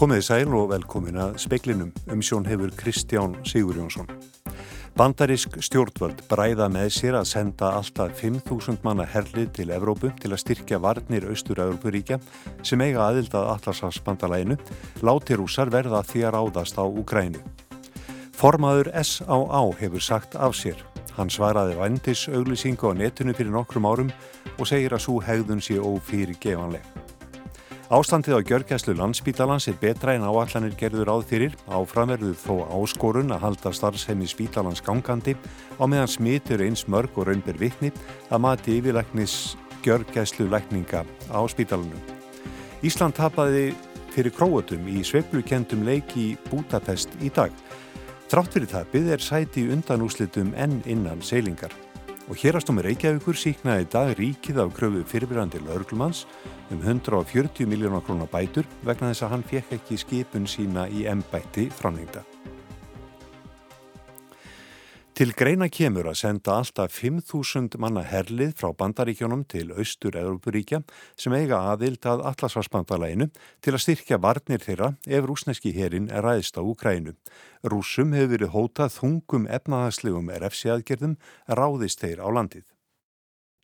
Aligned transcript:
Komiði 0.00 0.22
sæl 0.24 0.54
og 0.56 0.70
velkomin 0.70 1.18
að 1.20 1.34
speiklinum 1.42 1.90
um 2.08 2.22
sjón 2.24 2.46
hefur 2.48 2.70
Kristján 2.72 3.34
Sigur 3.44 3.76
Jónsson. 3.76 4.06
Bandarisk 4.96 5.58
stjórnvöld 5.60 6.22
bræða 6.30 6.70
með 6.72 6.88
sér 6.96 7.18
að 7.18 7.28
senda 7.28 7.74
alltaf 7.76 8.16
5.000 8.16 8.80
manna 8.84 9.04
herlið 9.04 9.52
til 9.58 9.68
Evrópu 9.76 10.08
til 10.16 10.32
að 10.32 10.40
styrkja 10.40 10.80
varnir 10.80 11.28
Austur-Európuríkja 11.28 12.16
sem 12.64 12.80
eiga 12.80 13.10
aðildað 13.10 13.52
allarsafsbandalæinu 13.58 14.56
láti 15.04 15.36
rúsar 15.36 15.68
verða 15.68 16.00
því 16.00 16.24
að 16.26 16.36
ráðast 16.38 16.80
á 16.80 16.84
Ukrænu. 16.88 17.44
Formaður 18.40 18.88
S.A.A. 19.04 19.62
hefur 19.84 20.00
sagt 20.00 20.32
af 20.32 20.56
sér. 20.56 20.80
Hann 21.16 21.30
svaraði 21.32 21.76
vandis 21.78 22.26
auglýsingu 22.28 22.90
á 22.90 22.94
netinu 22.94 23.34
fyrir 23.36 23.52
nokkrum 23.54 23.88
árum 23.88 24.10
og 24.56 24.68
segir 24.68 24.94
að 24.94 25.04
svo 25.06 25.20
hegðun 25.24 25.62
sé 25.64 25.78
ófyrir 25.78 26.38
gefanleg. 26.40 26.84
Ástandið 27.90 28.36
á 28.38 28.46
gjörgæslu 28.46 28.92
landsbítalans 28.94 29.66
er 29.66 29.74
betra 29.80 30.12
en 30.14 30.22
áallanir 30.22 30.76
gerður 30.78 31.10
áð 31.10 31.24
fyrir. 31.26 31.56
Áframverður 31.66 32.36
þó 32.38 32.54
áskorun 32.70 33.34
að 33.34 33.42
halda 33.42 33.72
starfsheimi 33.74 34.28
spítalans 34.30 34.78
gangandi 34.86 35.34
á 35.74 35.84
meðan 35.90 36.12
smitur 36.12 36.62
eins 36.62 36.86
mörg 36.86 37.18
og 37.18 37.26
raunber 37.26 37.58
vittni 37.58 37.90
að 38.30 38.42
mati 38.46 38.78
yfirleiknis 38.78 39.56
gjörgæslu 39.82 40.46
lækninga 40.46 41.02
á 41.34 41.40
spítalunum. 41.50 41.98
Ísland 42.86 43.18
tapaði 43.18 43.72
fyrir 44.14 44.38
króatum 44.38 44.86
í 44.86 45.02
sveplukendum 45.02 45.82
leiki 45.82 46.30
í 46.30 46.36
Budapest 46.46 47.10
í 47.18 47.30
dag. 47.34 47.50
Trátt 48.30 48.52
fyrir 48.54 48.70
tapið 48.70 49.08
er 49.10 49.22
sæti 49.26 49.64
undanúslitum 49.74 50.52
enn 50.54 50.76
innan 50.86 51.18
seilingar. 51.18 51.72
Og 52.30 52.38
hérastómi 52.38 52.84
Reykjavíkur 52.86 53.34
síknaði 53.34 53.88
dag 53.90 54.12
ríkið 54.20 54.60
af 54.62 54.70
kröfu 54.76 55.02
fyrirbyrjandi 55.10 55.58
laurglumans 55.64 56.22
um 56.70 56.78
140 56.78 57.66
miljónar 57.66 58.06
krónar 58.06 58.30
bætur 58.30 58.70
vegna 58.86 59.10
þess 59.10 59.26
að 59.26 59.34
hann 59.34 59.48
fekk 59.50 59.74
ekki 59.80 59.98
skipun 60.04 60.46
sína 60.46 60.86
í 60.94 61.08
embætti 61.10 61.72
framlengda. 61.74 62.22
Til 65.20 65.34
greina 65.36 65.66
kemur 65.68 66.06
að 66.08 66.14
senda 66.16 66.54
alltaf 66.56 66.94
5.000 66.96 67.76
manna 67.82 68.00
herlið 68.08 68.54
frá 68.56 68.70
bandaríkjónum 68.72 69.42
til 69.52 69.66
Austur-Európuríkja 69.74 70.78
sem 71.12 71.34
eiga 71.36 71.58
aðild 71.74 72.08
að 72.08 72.22
Atlasvarsbandalæinu 72.30 73.26
til 73.60 73.74
að 73.74 73.82
styrkja 73.84 74.16
varnir 74.24 74.64
þeirra 74.64 74.94
ef 75.04 75.28
rúsneski 75.28 75.74
herin 75.76 76.06
er 76.08 76.24
ræðist 76.24 76.56
á 76.56 76.64
Ukrænu. 76.64 77.12
Rúsum 77.68 78.14
hefur 78.16 78.32
verið 78.32 78.52
hótað 78.54 78.94
þungum 78.94 79.44
efnaðarslegum 79.58 80.32
RFC-aðgerðum 80.38 81.18
ráðist 81.60 82.00
þeir 82.00 82.24
á 82.24 82.28
landið. 82.38 82.64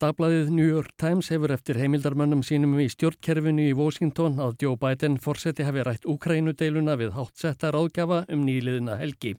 Dagbladið 0.04 0.52
New 0.52 0.68
York 0.68 0.92
Times 1.00 1.32
hefur 1.32 1.56
eftir 1.56 1.80
heimildarmönnum 1.80 2.44
sínum 2.44 2.76
í 2.84 2.90
stjórnkerfinu 2.92 3.70
í 3.70 3.72
Washington 3.80 4.36
að 4.44 4.60
Joe 4.66 4.76
Biden 4.76 5.16
fórseti 5.16 5.64
hafi 5.64 5.88
rætt 5.88 6.04
Ukrænudeiluna 6.04 7.00
við 7.00 7.16
háttsetta 7.16 7.72
ráðgjafa 7.72 8.26
um 8.28 8.44
nýliðina 8.44 9.00
helgi. 9.00 9.38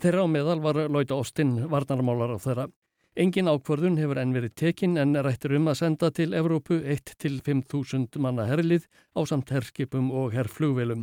Þeirra 0.00 0.22
á 0.24 0.28
meðal 0.32 0.60
var 0.64 0.78
Lóita 0.88 1.12
Óstinn 1.20 1.58
varnarmálar 1.68 2.30
á 2.32 2.38
þeirra. 2.40 2.64
Engin 3.20 3.50
ákvörðun 3.52 3.98
hefur 4.00 4.20
enn 4.22 4.30
verið 4.32 4.54
tekinn 4.56 4.94
en 4.96 5.12
rættur 5.26 5.52
um 5.58 5.68
að 5.68 5.76
senda 5.82 6.08
til 6.16 6.30
Evrópu 6.38 6.78
1-5.000 6.94 8.22
manna 8.24 8.46
herlið 8.48 8.86
á 9.12 9.20
samt 9.28 9.52
herskipum 9.52 10.08
og 10.08 10.32
herrflugvelum. 10.32 11.02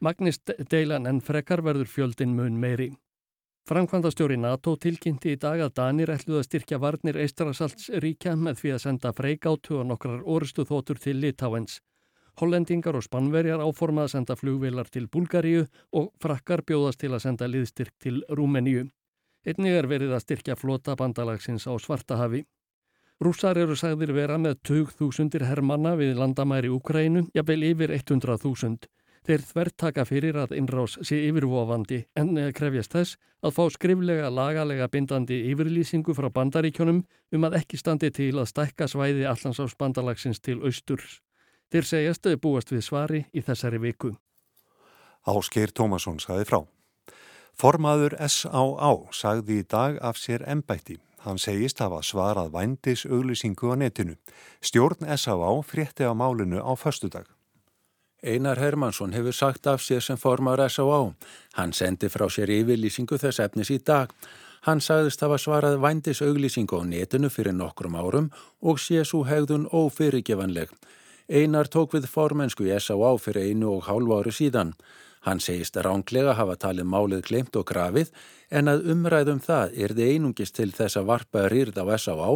Magnist 0.00 0.54
deilan 0.72 1.10
en 1.10 1.20
frekar 1.20 1.60
verður 1.66 1.92
fjöldin 1.92 2.32
mun 2.38 2.56
meiri. 2.62 2.88
Framkvæmdastjóri 3.68 4.40
NATO 4.40 4.78
tilkynnti 4.80 5.34
í 5.36 5.40
dag 5.42 5.60
að 5.60 5.74
Danir 5.82 6.14
ætluð 6.14 6.40
að 6.40 6.48
styrkja 6.48 6.80
varnir 6.80 7.20
Eistrasalts 7.20 7.90
ríkja 8.00 8.32
með 8.32 8.62
því 8.62 8.72
að 8.78 8.84
senda 8.86 9.12
freigátu 9.12 9.76
og 9.82 9.90
nokkrar 9.90 10.24
orustu 10.24 10.64
þótur 10.64 11.04
til 11.04 11.20
Litáens. 11.20 11.82
Hollendingar 12.38 12.94
og 12.94 13.02
Spanverjar 13.02 13.62
áformað 13.64 14.06
að 14.06 14.12
senda 14.12 14.36
flugvilar 14.38 14.90
til 14.94 15.08
Bulgaríu 15.10 15.64
og 15.98 16.12
frakkar 16.22 16.62
bjóðast 16.66 17.00
til 17.02 17.10
að 17.10 17.24
senda 17.24 17.48
liðstyrk 17.50 17.96
til 17.98 18.20
Rúmeníu. 18.30 18.84
Einnig 19.48 19.74
er 19.74 19.88
verið 19.90 20.14
að 20.14 20.22
styrkja 20.26 20.56
flota 20.58 20.94
bandalagsins 20.98 21.66
á 21.66 21.74
Svartahafi. 21.82 22.44
Rússar 23.18 23.58
eru 23.58 23.74
sagðir 23.74 24.12
vera 24.14 24.38
með 24.38 24.60
20.000 24.70 25.42
hermanna 25.42 25.96
við 25.98 26.14
landamæri 26.20 26.70
Úkrænu, 26.70 27.24
jafnvel 27.34 27.64
yfir 27.72 27.96
100.000. 27.96 28.86
Þeir 29.26 29.42
þvert 29.44 29.74
taka 29.76 30.04
fyrir 30.08 30.38
að 30.38 30.54
innrás 30.56 30.94
sé 31.04 31.18
yfirvofandi 31.26 32.04
en 32.16 32.36
krefjast 32.54 32.94
þess 32.94 33.18
að 33.42 33.56
fá 33.58 33.64
skriflega 33.74 34.30
lagalega 34.30 34.88
bindandi 34.88 35.42
yfirlýsingu 35.50 36.14
frá 36.16 36.30
bandaríkjónum 36.32 37.02
um 37.34 37.48
að 37.48 37.58
ekki 37.60 37.80
standi 37.82 38.12
til 38.14 38.36
að 38.38 38.52
stækka 38.54 38.88
svæði 38.88 39.26
allansás 39.28 39.74
bandalagsins 39.76 40.40
til 40.40 40.62
austurs. 40.62 41.18
Þeir 41.72 41.84
segjast 41.84 42.26
að 42.26 42.40
búast 42.40 42.72
við 42.72 42.84
svari 42.86 43.24
í 43.36 43.42
þessari 43.44 43.80
viku. 43.82 44.14
Áskeir 45.28 45.72
Tómasson 45.76 46.20
sagði 46.22 46.46
frá. 46.48 46.60
Formaður 47.58 48.14
S.A.A. 48.22 48.92
sagði 49.12 49.60
í 49.60 49.66
dag 49.66 49.98
af 50.00 50.16
sér 50.16 50.44
embætti. 50.46 50.96
Hann 51.26 51.40
segist 51.42 51.82
hafa 51.82 51.98
svarað 52.06 52.52
vændis 52.54 53.02
auglýsingu 53.04 53.74
á 53.74 53.76
netinu. 53.76 54.14
Stjórn 54.62 55.02
S.A.A. 55.16 55.50
frétti 55.66 56.06
á 56.06 56.14
málinu 56.14 56.62
á 56.62 56.72
förstudag. 56.78 57.26
Einar 58.22 58.58
Hermansson 58.58 59.12
hefur 59.12 59.32
sagt 59.34 59.66
af 59.66 59.82
sér 59.82 60.00
sem 60.00 60.16
formaður 60.16 60.68
S.A.A. 60.68 61.00
Hann 61.58 61.72
sendi 61.72 62.08
frá 62.08 62.30
sér 62.30 62.50
yfirlýsingu 62.54 63.18
þess 63.18 63.42
efnis 63.44 63.74
í 63.74 63.80
dag. 63.82 64.14
Hann 64.66 64.80
sagðist 64.80 65.20
hafa 65.22 65.36
svarað 65.38 65.80
vændis 65.82 66.22
auglýsingu 66.22 66.80
á 66.80 66.82
netinu 66.86 67.28
fyrir 67.30 67.54
nokkrum 67.54 67.98
árum 67.98 68.30
og 68.62 68.80
sé 68.80 69.04
svo 69.04 69.24
hegðun 69.26 69.68
ófyrirgevanleg. 69.70 70.70
Einar 71.28 71.68
tók 71.68 71.92
við 71.92 72.06
formensku 72.08 72.64
í 72.64 72.70
S.A.A. 72.72 73.10
fyrir 73.20 73.50
einu 73.50 73.74
og 73.74 73.82
hálfu 73.84 74.14
ári 74.16 74.32
síðan. 74.32 74.70
Hann 75.26 75.42
segist 75.44 75.76
ránglega 75.76 76.32
hafa 76.38 76.54
talið 76.56 76.88
málið 76.88 77.26
glemt 77.26 77.58
og 77.60 77.66
grafið 77.68 78.08
en 78.48 78.70
að 78.72 78.86
umræðum 78.94 79.42
það 79.44 79.74
er 79.76 79.92
þið 79.98 80.12
einungist 80.14 80.56
til 80.56 80.70
þess 80.72 80.96
að 80.96 81.10
varpa 81.10 81.44
rýrð 81.52 81.82
á 81.84 81.84
S.A.A. 81.98 82.30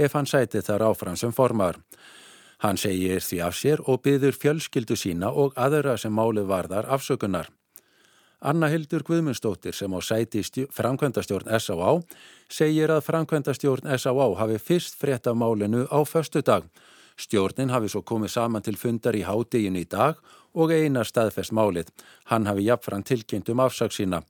ef 0.00 0.16
hann 0.16 0.30
sæti 0.30 0.64
þar 0.64 0.86
áfram 0.88 1.20
sem 1.20 1.34
formar. 1.36 1.76
Hann 2.64 2.80
segir 2.80 3.20
því 3.20 3.44
af 3.44 3.60
sér 3.60 3.84
og 3.84 4.00
byður 4.06 4.40
fjölskyldu 4.40 4.96
sína 4.96 5.28
og 5.28 5.52
aðra 5.52 5.98
sem 6.00 6.14
málið 6.14 6.48
varðar 6.48 6.88
afsökunar. 6.88 7.52
Anna 8.40 8.70
Hildur 8.72 9.04
Guðmundsdóttir 9.04 9.76
sem 9.76 9.92
á 9.92 10.00
sæti 10.00 10.40
framkvæmdastjórn 10.72 11.52
S.A.A. 11.58 11.98
segir 12.48 12.96
að 12.96 13.04
framkvæmdastjórn 13.12 13.92
S.A.A. 13.98 14.28
hafi 14.40 14.62
fyrst 14.62 14.96
frétt 14.96 15.28
af 15.28 15.36
málinu 15.36 15.84
á 15.92 16.00
förstu 16.08 16.40
dag 16.40 16.64
Stjórnin 17.18 17.72
hafi 17.74 17.90
svo 17.90 18.04
komið 18.06 18.30
saman 18.30 18.62
til 18.62 18.76
fundar 18.78 19.16
í 19.18 19.24
hádeginu 19.26 19.82
í 19.82 19.88
dag 19.90 20.20
og 20.54 20.72
einar 20.72 21.08
staðfest 21.08 21.54
málið. 21.54 21.90
Hann 22.30 22.46
hafi 22.46 22.68
jafnfram 22.68 23.02
tilkynnt 23.02 23.50
um 23.50 23.64
afsaks 23.64 23.98
sína. 23.98 24.22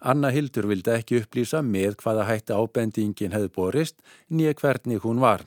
Anna 0.00 0.28
Hildur 0.30 0.68
vildi 0.68 0.92
ekki 0.92 1.22
upplýsa 1.22 1.62
með 1.64 1.96
hvaða 2.02 2.26
hætti 2.28 2.52
ábendingin 2.52 3.32
hefði 3.32 3.52
borist 3.56 3.96
nýja 4.28 4.52
hvernig 4.60 5.00
hún 5.02 5.22
var. 5.24 5.46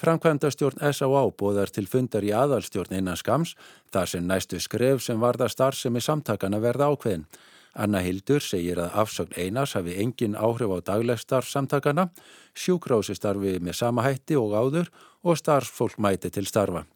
Framkvæmdastjórn 0.00 0.80
S.A.A. 0.80 1.22
bóðar 1.36 1.68
til 1.74 1.84
fundar 1.90 2.24
í 2.24 2.30
aðalstjórn 2.32 2.94
innan 2.96 3.18
skams 3.20 3.56
þar 3.92 4.08
sem 4.08 4.24
næstu 4.24 4.60
skref 4.62 5.02
sem 5.04 5.20
varða 5.20 5.50
starfsemi 5.50 6.00
samtakana 6.00 6.62
verða 6.62 6.88
ákveðin. 6.94 7.26
Anna 7.74 8.00
Hildur 8.02 8.42
segir 8.42 8.80
að 8.82 8.96
afsögn 9.02 9.36
Einars 9.38 9.76
hafi 9.78 9.96
engin 10.02 10.34
áhrif 10.34 10.72
á 10.74 10.78
daglegstarfsamtakana, 10.90 12.08
sjúkrási 12.54 13.14
starfi 13.14 13.58
með 13.62 13.78
sama 13.78 14.06
hætti 14.06 14.38
og 14.38 14.56
áður 14.58 14.90
og 15.22 15.38
starfsfólk 15.38 16.00
mæti 16.02 16.32
til 16.34 16.46
starfa. 16.50 16.86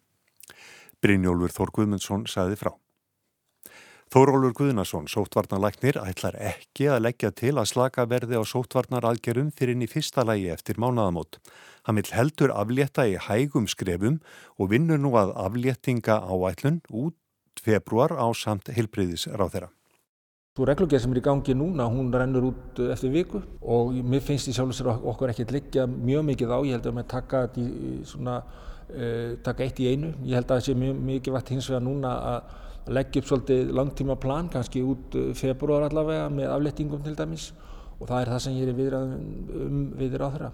Brynjólfur 1.01 1.53
Þór 1.53 1.71
Guðmundsson 1.77 2.27
saði 2.27 2.59
frá. 2.59 2.73
Þórólur 4.13 4.53
Guðnason, 4.53 5.07
sótvarnarlæknir, 5.09 5.97
ætlar 5.97 6.35
ekki 6.37 6.85
að 6.93 7.01
leggja 7.07 7.31
til 7.35 7.55
að 7.57 7.71
slaka 7.71 8.05
verði 8.07 8.37
á 8.37 8.43
sótvarnaraðgerum 8.45 9.49
fyrir 9.57 9.73
inn 9.73 9.83
í 9.83 9.89
fyrsta 9.89 10.23
lægi 10.23 10.51
eftir 10.53 10.77
mánaðamót. 10.79 11.39
Hann 11.87 11.97
vil 11.99 12.11
heldur 12.13 12.53
aflétta 12.53 13.07
í 13.09 13.17
hægum 13.17 13.65
skrefum 13.67 14.19
og 14.61 14.69
vinnur 14.71 15.01
nú 15.01 15.15
að 15.17 15.33
afléttinga 15.47 16.21
áætlun 16.21 16.83
út 16.93 17.17
februar 17.65 18.13
á 18.13 18.29
samt 18.37 18.69
heilbriðis 18.69 19.25
ráð 19.33 19.57
þeirra. 19.57 19.71
Svo 20.55 20.63
reglugjörð 20.63 21.03
sem 21.03 21.11
er 21.11 21.17
í 21.19 21.21
gangi 21.23 21.53
núna, 21.57 21.85
hún 21.91 22.13
rennur 22.15 22.45
út 22.47 22.77
eh, 22.79 22.93
eftir 22.93 23.09
viku 23.11 23.41
og 23.59 23.89
mér 24.07 24.21
finnst 24.23 24.47
í 24.47 24.53
sjálf 24.55 24.69
og 24.71 24.77
sér 24.77 24.87
okkur 24.95 25.33
ekki 25.33 25.43
að 25.43 25.51
liggja 25.51 25.83
mjög 25.91 26.21
mikið 26.29 26.53
á, 26.55 26.59
ég 26.63 26.77
held 26.77 26.85
að 26.87 26.95
við 26.95 27.07
taka, 27.11 27.41
uh, 27.51 29.33
taka 29.43 29.65
eitt 29.65 29.81
í 29.83 29.89
einu, 29.91 30.13
ég 30.23 30.39
held 30.39 30.45
að 30.47 30.53
það 30.53 30.63
sé 30.69 30.75
mjög 30.79 31.01
mikið 31.09 31.35
vært 31.35 31.51
hins 31.51 31.67
vegar 31.67 31.83
núna 31.83 32.13
að 32.29 32.93
leggja 32.95 33.19
upp 33.19 33.27
svolítið 33.33 33.73
langtíma 33.81 34.15
plan, 34.23 34.47
kannski 34.53 34.85
út 34.85 35.19
eh, 35.19 35.33
februar 35.35 35.89
allavega 35.89 36.29
með 36.31 36.53
aflettingum 36.53 37.03
til 37.03 37.17
dæmis. 37.19 37.49
Og 37.99 38.07
það 38.07 38.21
er 38.21 38.31
það 38.31 38.41
sem 38.45 38.55
ég 38.55 38.71
er 38.71 38.79
viðrað 38.79 39.13
um 39.65 39.83
viðir 39.99 40.23
á 40.23 40.27
þeirra. 40.37 40.53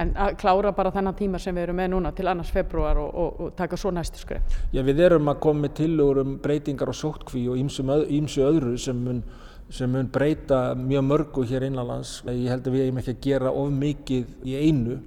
En 0.00 0.14
að 0.16 0.38
klára 0.40 0.72
bara 0.72 0.92
þennan 0.94 1.16
tíma 1.18 1.38
sem 1.42 1.54
við 1.54 1.66
erum 1.66 1.76
með 1.82 1.90
núna 1.92 2.12
til 2.16 2.28
annars 2.30 2.52
februar 2.52 2.96
og, 2.96 3.10
og, 3.12 3.40
og 3.44 3.54
taka 3.58 3.76
svo 3.76 3.92
næstu 3.92 4.22
skref? 4.22 4.60
Já, 4.72 4.80
við 4.86 5.02
erum 5.04 5.28
að 5.28 5.40
koma 5.44 5.66
með 5.66 5.74
tilugur 5.82 6.22
um 6.22 6.36
breytingar 6.40 6.88
og 6.88 6.96
sótkví 6.96 7.44
og 7.52 7.60
ímsu 7.60 8.46
öðru 8.46 8.78
sem 8.80 9.02
mun 9.04 9.24
sem 9.72 9.88
mun 9.92 10.08
breyta 10.12 10.74
mjög 10.76 11.04
mörgu 11.04 11.44
hér 11.48 11.64
innanlands. 11.68 12.20
Ég 12.28 12.50
held 12.52 12.66
að 12.66 12.74
við 12.74 12.84
eigum 12.86 13.00
ekki 13.00 13.14
að 13.14 13.22
gera 13.24 13.52
of 13.56 13.70
mikið 13.72 14.34
í 14.44 14.56
einu. 14.66 14.98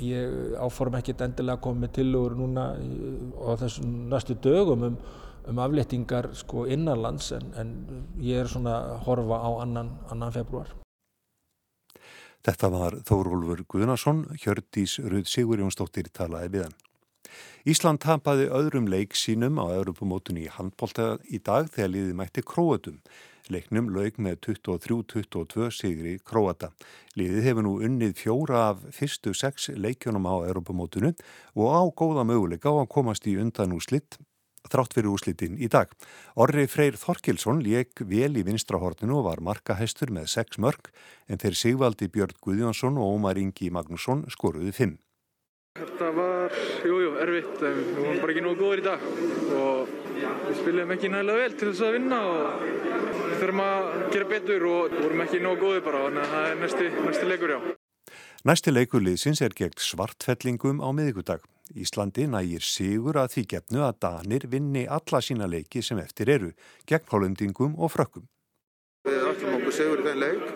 Ég 0.00 0.56
áform 0.60 0.96
ekki 0.98 1.16
endilega 1.16 1.58
að 1.58 1.62
koma 1.66 1.84
með 1.84 1.92
tilugur 1.98 2.36
núna 2.38 2.66
á 2.76 3.50
þessum 3.60 3.92
næstu 4.12 4.38
dögum 4.44 4.88
um, 4.88 4.98
um 5.48 5.62
aflettingar 5.64 6.30
sko 6.36 6.64
innanlands 6.64 7.32
en, 7.36 7.52
en 7.60 7.76
ég 8.20 8.40
er 8.40 8.52
svona 8.52 8.80
að 8.96 9.06
horfa 9.08 9.40
á 9.40 9.50
annan, 9.64 9.94
annan 10.12 10.32
februar. 10.32 10.72
Þetta 12.46 12.68
var 12.70 12.94
Þórólfur 13.02 13.64
Guðnason, 13.66 14.20
Hjördís 14.38 15.00
Rud 15.02 15.26
Sigurjónsdóttir 15.26 16.06
talaði 16.14 16.52
við 16.52 16.66
hann. 16.68 16.76
Ísland 17.66 17.98
tapaði 18.04 18.44
öðrum 18.54 18.86
leik 18.86 19.16
sínum 19.18 19.58
á 19.58 19.66
Europamótunni 19.74 20.44
í 20.44 20.52
handbólta 20.54 21.16
í 21.26 21.40
dag 21.42 21.66
þegar 21.74 21.90
liði 21.90 22.14
mætti 22.14 22.44
Króatum. 22.46 23.00
Leiknum 23.50 23.90
laug 23.90 24.20
með 24.22 24.38
23-22 24.46 25.72
sigri 25.74 26.14
Króata. 26.22 26.70
Liðið 27.18 27.48
hefur 27.48 27.66
nú 27.66 27.74
unnið 27.82 28.14
fjóra 28.20 28.62
af 28.68 28.86
fyrstu 28.94 29.34
sex 29.34 29.72
leikjónum 29.74 30.30
á 30.30 30.46
Europamótunu 30.46 31.16
og 31.58 31.66
á 31.66 31.82
góða 31.98 32.22
möguleika 32.30 32.70
á 32.70 32.78
að 32.78 32.92
komast 32.94 33.26
í 33.26 33.34
undan 33.42 33.74
úslitt 33.74 34.20
þrátt 34.72 34.96
fyrir 34.96 35.12
úslitin 35.12 35.56
í 35.58 35.70
dag. 35.72 35.90
Orri 36.36 36.66
Freyr 36.70 36.98
Þorkilsson 37.00 37.62
leik 37.64 38.02
vel 38.04 38.34
í 38.36 38.44
vinstrahortinu 38.46 39.20
og 39.20 39.26
var 39.30 39.42
markahestur 39.44 40.12
með 40.14 40.30
sex 40.34 40.60
mörg 40.62 40.92
en 41.28 41.42
þeir 41.42 41.58
Sigvaldi 41.58 42.10
Björn 42.12 42.36
Guðjónsson 42.44 43.00
og 43.00 43.16
Ómar 43.16 43.40
Ingi 43.40 43.72
Magnússon 43.72 44.26
skoruði 44.32 44.74
fimm. 44.76 44.96
Þetta 45.76 46.06
var, 46.16 46.54
jújú, 46.86 47.00
jú, 47.04 47.08
erfitt, 47.20 47.56
við 47.60 47.88
vorum 47.98 48.20
bara 48.22 48.32
ekki 48.32 48.44
nógu 48.46 48.62
góður 48.62 48.80
í 48.80 48.84
dag 48.86 49.02
og 49.56 49.90
við 50.16 50.60
spilum 50.62 50.94
ekki 50.94 51.10
nægilega 51.12 51.42
vel 51.42 51.56
til 51.60 51.68
þess 51.68 51.84
að 51.84 51.96
vinna 51.98 52.20
og 52.30 52.62
við 52.62 53.34
þurfum 53.42 53.64
að 53.66 53.90
gera 54.14 54.30
betur 54.30 54.64
og 54.70 54.94
við 54.94 55.02
vorum 55.04 55.26
ekki 55.26 55.42
nógu 55.44 55.60
góður 55.66 55.84
bara, 55.90 56.06
að 56.08 56.32
það 56.32 56.46
er 56.52 56.62
næsti, 56.62 56.88
næsti 57.04 57.28
leikur, 57.28 57.52
já. 57.52 57.60
Næsti 58.46 58.72
leikurliðsins 58.72 59.44
er 59.44 59.58
gegn 59.58 59.76
svartfellingum 59.82 60.80
á 60.80 60.88
miðugudag. 60.96 61.44
Íslandi 61.74 62.28
nægir 62.30 62.62
sigur 62.62 63.18
að 63.18 63.32
því 63.34 63.46
gefnu 63.56 63.82
að 63.86 63.98
Danir 64.06 64.46
vinni 64.52 64.86
alla 64.86 65.20
sína 65.24 65.48
leiki 65.50 65.82
sem 65.82 65.98
eftir 65.98 66.30
eru, 66.36 66.52
gegn 66.86 67.10
hólendingum 67.10 67.74
og 67.78 67.92
frökkum. 67.96 68.28
Við 69.06 69.22
ætlum 69.32 69.58
okkur 69.60 69.74
sigur 69.74 70.02
í 70.02 70.06
þenn 70.06 70.22
leik 70.22 70.46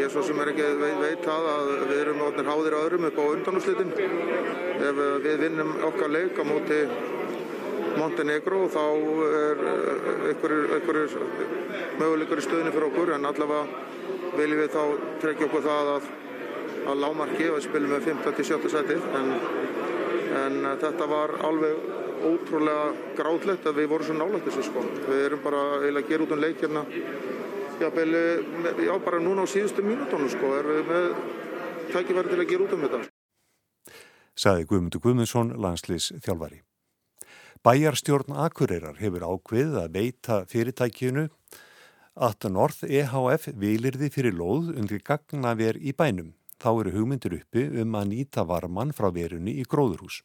ég 0.00 0.06
er 0.06 0.12
svo 0.12 0.22
sem 0.24 0.38
er 0.40 0.50
ekki 0.52 0.66
veit, 0.80 0.98
veit 1.00 1.24
það 1.24 1.46
að 1.52 1.70
við 1.90 1.98
erum 1.98 2.20
átnir 2.24 2.48
háðir 2.48 2.76
öðrum 2.78 3.06
upp 3.08 3.18
á 3.20 3.24
undanúslitin. 3.34 3.90
Ef 4.80 5.00
við 5.24 5.42
vinnum 5.44 5.72
okkar 5.90 6.12
leik 6.14 6.40
á 6.40 6.44
móti 6.48 6.78
Montenegro 7.98 8.62
þá 8.70 8.84
er 9.26 9.62
einhverjur 10.30 11.14
möguleikur 12.00 12.40
í 12.40 12.46
stöðinu 12.46 12.72
fyrir 12.72 12.88
okkur 12.88 13.12
en 13.16 13.28
allavega 13.28 14.38
viljum 14.38 14.62
við 14.62 14.72
þá 14.76 14.82
trekja 15.24 15.48
okkur 15.48 15.66
það 15.66 15.90
að, 15.96 16.08
að 16.88 17.00
lámarki 17.04 17.48
og 17.50 17.58
við 17.58 17.66
spilum 17.68 17.94
með 17.94 18.06
15-17 18.10 18.72
setið 18.74 19.08
en, 19.20 19.32
en 20.40 20.58
þetta 20.80 21.08
var 21.10 21.34
alveg 21.48 21.98
ótrúlega 22.30 23.12
gráðlegt 23.18 23.68
að 23.68 23.80
við 23.80 23.90
vorum 23.92 24.08
svo 24.08 24.16
nálægt 24.16 24.48
þessu 24.48 24.66
sko. 24.68 24.84
Við 25.08 25.22
erum 25.26 25.44
bara 25.44 25.60
eiginlega 25.80 26.04
að 26.04 26.10
gera 26.12 26.26
út 26.26 26.34
um 26.36 26.42
leik 26.44 26.64
hérna 26.64 26.84
jafnvel, 27.80 28.14
eh, 28.14 28.82
já 28.84 28.94
bara 29.04 29.20
núna 29.20 29.44
á 29.44 29.46
síðustu 29.48 29.84
mínutónu 29.84 30.28
sko, 30.28 30.52
erum 30.58 30.76
við 30.76 30.90
með 30.90 31.06
tækifæri 31.92 32.28
til 32.28 32.40
að 32.40 32.50
gera 32.50 32.64
út 32.64 32.74
um 32.76 32.84
þetta. 32.84 33.00
Saði 34.36 34.66
Guðmundur 34.68 35.00
Guðmundsson, 35.04 35.54
landslýs 35.56 36.12
þjálfari. 36.24 36.62
Bæjarstjórn 37.60 38.36
Akureyrar 38.40 38.96
hefur 38.96 39.26
ákveðið 39.28 39.74
að 39.82 39.96
veita 39.96 40.44
fyrirtækjunu 40.48 41.28
að 42.16 42.48
North 42.50 42.84
EHF 42.84 43.50
vilirði 43.52 44.08
fyrir 44.12 44.32
lóð 44.36 44.72
undir 44.76 45.02
gagnaver 45.04 45.76
í 45.76 45.92
bænum. 45.92 46.32
Þá 46.60 46.70
eru 46.82 46.90
hugmyndir 46.92 47.38
uppi 47.38 47.62
um 47.80 47.94
að 47.96 48.10
nýta 48.10 48.44
varman 48.44 48.92
frá 48.92 49.08
verunni 49.14 49.54
í 49.62 49.64
gróðurhús. 49.64 50.20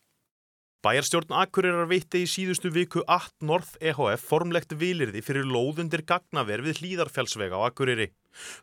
Bæjarstjórn 0.85 1.31
Akureyrar 1.33 1.87
veitti 1.89 2.19
í 2.21 2.27
síðustu 2.29 2.69
viku 2.69 3.01
8 3.09 3.47
North 3.47 3.71
EHF 3.81 4.21
formlegt 4.29 4.75
vilirði 4.77 5.23
fyrir 5.25 5.47
lóðundir 5.49 6.03
gagnaver 6.05 6.61
við 6.61 6.83
hlýðarfjálsvega 6.83 7.57
á 7.57 7.65
Akureyri. 7.71 8.11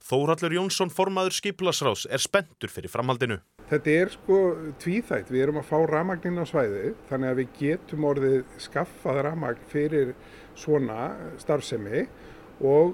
Þórallur 0.04 0.54
Jónsson, 0.54 0.92
formaður 0.92 1.34
skiplasrás, 1.34 2.04
er 2.06 2.22
spentur 2.22 2.70
fyrir 2.70 2.92
framhaldinu. 2.92 3.40
Þetta 3.72 3.96
er 4.04 4.12
sko 4.12 4.38
tvíþætt. 4.84 5.32
Við 5.32 5.46
erum 5.48 5.58
að 5.62 5.70
fá 5.72 5.78
ramagnin 5.88 6.38
á 6.38 6.46
svæði 6.46 6.92
þannig 7.08 7.32
að 7.32 7.40
við 7.40 7.56
getum 7.58 8.06
orðið 8.12 8.38
skaffað 8.68 9.22
ramagn 9.26 9.66
fyrir 9.72 10.14
svona 10.54 11.08
starfsemi 11.42 12.04
og 12.04 12.31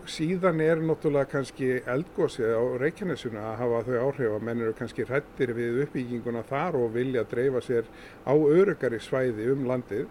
síðan 0.08 0.62
er 0.64 0.78
náttúrulega 0.80 1.28
kannski 1.28 1.66
eldgósið 1.84 2.54
á 2.56 2.62
Reykjanesuna 2.80 3.42
að 3.50 3.58
hafa 3.60 3.80
þau 3.84 3.96
áhrif 4.06 4.36
að 4.38 4.46
menn 4.48 4.62
eru 4.64 4.76
kannski 4.78 5.04
hrættir 5.04 5.52
við 5.52 5.82
uppbygginguna 5.82 6.40
þar 6.48 6.78
og 6.80 6.94
vilja 6.94 7.26
dreifa 7.28 7.60
sér 7.60 7.90
á 8.24 8.32
örugari 8.32 8.96
svæði 8.96 9.50
um 9.52 9.66
landið. 9.68 10.06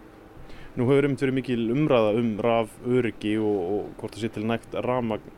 Nú 0.78 0.86
hefur 0.86 1.08
um 1.08 1.16
verið 1.18 1.34
mikil 1.40 1.64
umræða 1.74 2.12
um 2.20 2.30
raf 2.38 2.76
öryggi 2.86 3.34
og, 3.42 3.58
og 3.58 3.88
hvort 3.98 4.14
það 4.14 4.22
sé 4.22 4.30
til 4.36 4.46
nægt 4.46 4.78
ramagn 4.86 5.34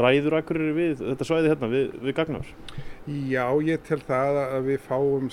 ræður 0.00 0.38
akkur 0.38 0.58
við 0.76 1.00
þetta 1.02 1.26
svæði 1.28 1.50
hérna 1.52 1.68
við, 1.68 1.90
við 2.00 2.16
gagnar? 2.16 2.52
Já, 3.04 3.44
ég 3.60 3.82
tel 3.84 3.98
það 4.00 4.38
að 4.40 4.68
við 4.70 4.78
fáum 4.86 5.28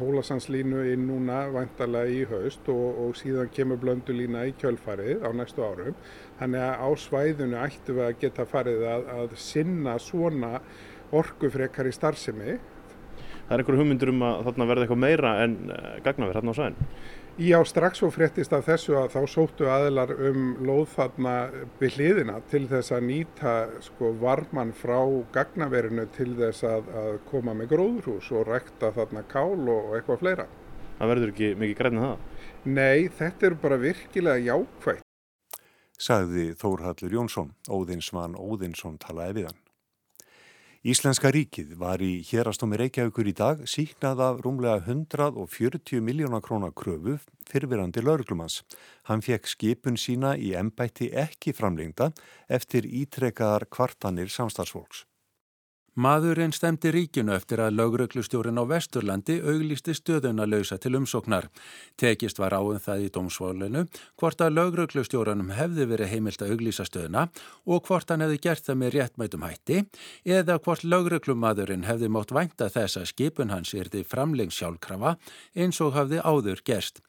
hólasanslínu 0.00 0.86
inn 0.94 1.04
núna 1.10 1.42
vantarlega 1.52 2.14
í 2.14 2.22
haust 2.30 2.70
og, 2.72 2.86
og 3.04 3.18
síðan 3.20 3.52
kemur 3.52 3.80
blöndulína 3.82 4.46
í 4.48 4.54
kjölfarið 4.60 5.26
á 5.26 5.30
næstu 5.36 5.66
árum. 5.66 5.98
Þannig 6.40 6.64
að 6.64 6.80
á 6.80 6.88
svæðinu 7.04 7.60
ættum 7.60 8.00
við 8.00 8.06
að 8.06 8.18
geta 8.24 8.48
farið 8.48 8.86
að, 8.88 9.06
að 9.18 9.38
sinna 9.44 9.98
svona 10.00 10.54
orgufrekar 11.12 11.90
í 11.90 11.94
starfsemi. 11.94 12.56
Það 13.50 13.56
er 13.56 13.62
einhverju 13.62 13.82
hugmyndur 13.82 14.12
um 14.14 14.24
að 14.24 14.44
þarna 14.46 14.70
verði 14.70 14.86
eitthvað 14.86 15.04
meira 15.04 15.30
en 15.44 15.56
eh, 15.74 15.94
gagnaverð 16.06 16.40
hérna 16.40 16.54
á 16.54 16.58
svæðinu? 16.58 16.90
Já, 17.38 17.60
strax 17.64 18.02
og 18.02 18.10
fréttist 18.12 18.52
af 18.52 18.66
þessu 18.66 18.96
að 18.98 19.12
þá 19.14 19.20
sóttu 19.30 19.68
aðilar 19.70 20.10
um 20.28 20.48
lóð 20.66 20.88
þarna 20.96 21.34
við 21.78 21.94
hliðina 21.96 22.40
til 22.50 22.64
þess 22.68 22.92
að 22.96 23.06
nýta 23.06 23.52
sko 23.86 24.10
varman 24.20 24.72
frá 24.76 24.98
gagnaverinu 25.32 26.08
til 26.16 26.34
þess 26.36 26.66
að, 26.66 26.90
að 26.90 27.20
koma 27.30 27.54
með 27.56 27.70
gróðurhús 27.76 28.32
og 28.34 28.50
rækta 28.50 28.90
þarna 28.98 29.22
kál 29.30 29.62
og 29.62 29.94
eitthvað 29.96 30.20
fleira. 30.24 30.48
Það 30.98 31.12
verður 31.14 31.32
ekki 31.32 31.54
mikið 31.62 31.78
grænið 31.78 32.06
það? 32.08 32.26
Nei, 32.66 33.08
þetta 33.22 33.48
er 33.48 33.58
bara 33.62 33.80
virkilega 33.80 34.44
jákvægt. 34.50 35.06
Saði 36.00 36.50
Þórhallur 36.60 37.16
Jónsson, 37.20 37.54
Óðinsmann 37.72 38.36
Óðinsson 38.36 39.00
talaði 39.00 39.38
við 39.38 39.50
hann. 39.52 39.60
Íslenska 40.80 41.28
ríkið 41.28 41.74
var 41.76 42.00
í 42.00 42.22
hérastómi 42.24 42.78
Reykjavíkur 42.80 43.28
í 43.28 43.34
dag 43.36 43.58
síknað 43.68 44.22
af 44.24 44.38
rúmlega 44.40 44.78
140 44.86 46.00
miljóna 46.00 46.40
krónar 46.40 46.72
kröfu 46.72 47.18
fyrfirandi 47.50 48.00
lauruglumans. 48.00 48.62
Hann 49.04 49.20
fekk 49.20 49.50
skipun 49.52 50.00
sína 50.00 50.32
í 50.40 50.54
embætti 50.56 51.10
ekki 51.12 51.52
framlengda 51.52 52.14
eftir 52.48 52.88
ítrekkaðar 52.88 53.68
kvartanir 53.68 54.32
samstagsfólks. 54.32 55.04
Maðurinn 55.98 56.52
stemdi 56.54 56.92
ríkinu 56.94 57.32
eftir 57.34 57.58
að 57.64 57.74
laugröglustjórin 57.80 58.60
á 58.62 58.64
Vesturlandi 58.70 59.40
auglisti 59.42 59.90
stöðuna 59.98 60.44
lausa 60.46 60.76
til 60.78 60.94
umsóknar. 60.94 61.48
Tekist 61.98 62.38
var 62.38 62.54
áum 62.54 62.78
það 62.78 63.06
í 63.06 63.08
dómsvólinu 63.10 63.82
hvort 64.14 64.44
að 64.44 64.54
laugröglustjóranum 64.54 65.50
hefði 65.56 65.88
verið 65.90 66.12
heimilt 66.12 66.44
að 66.46 66.52
auglísa 66.54 66.86
stöðuna 66.86 67.24
og 67.66 67.88
hvort 67.88 68.06
hann 68.06 68.22
hefði 68.22 68.38
gert 68.44 68.68
það 68.68 68.78
með 68.84 68.94
réttmætum 68.94 69.46
hætti 69.48 69.80
eða 70.38 70.60
hvort 70.62 70.86
laugröglumadurinn 70.86 71.88
hefði 71.88 72.10
mótt 72.14 72.30
vænta 72.38 72.68
þess 72.70 73.00
að 73.00 73.10
skipun 73.10 73.50
hans 73.50 73.74
erði 73.74 74.04
framlengs 74.06 74.60
sjálfkrafa 74.62 75.16
eins 75.58 75.80
og 75.82 75.98
hafði 75.98 76.22
áður 76.22 76.62
gerst. 76.62 77.02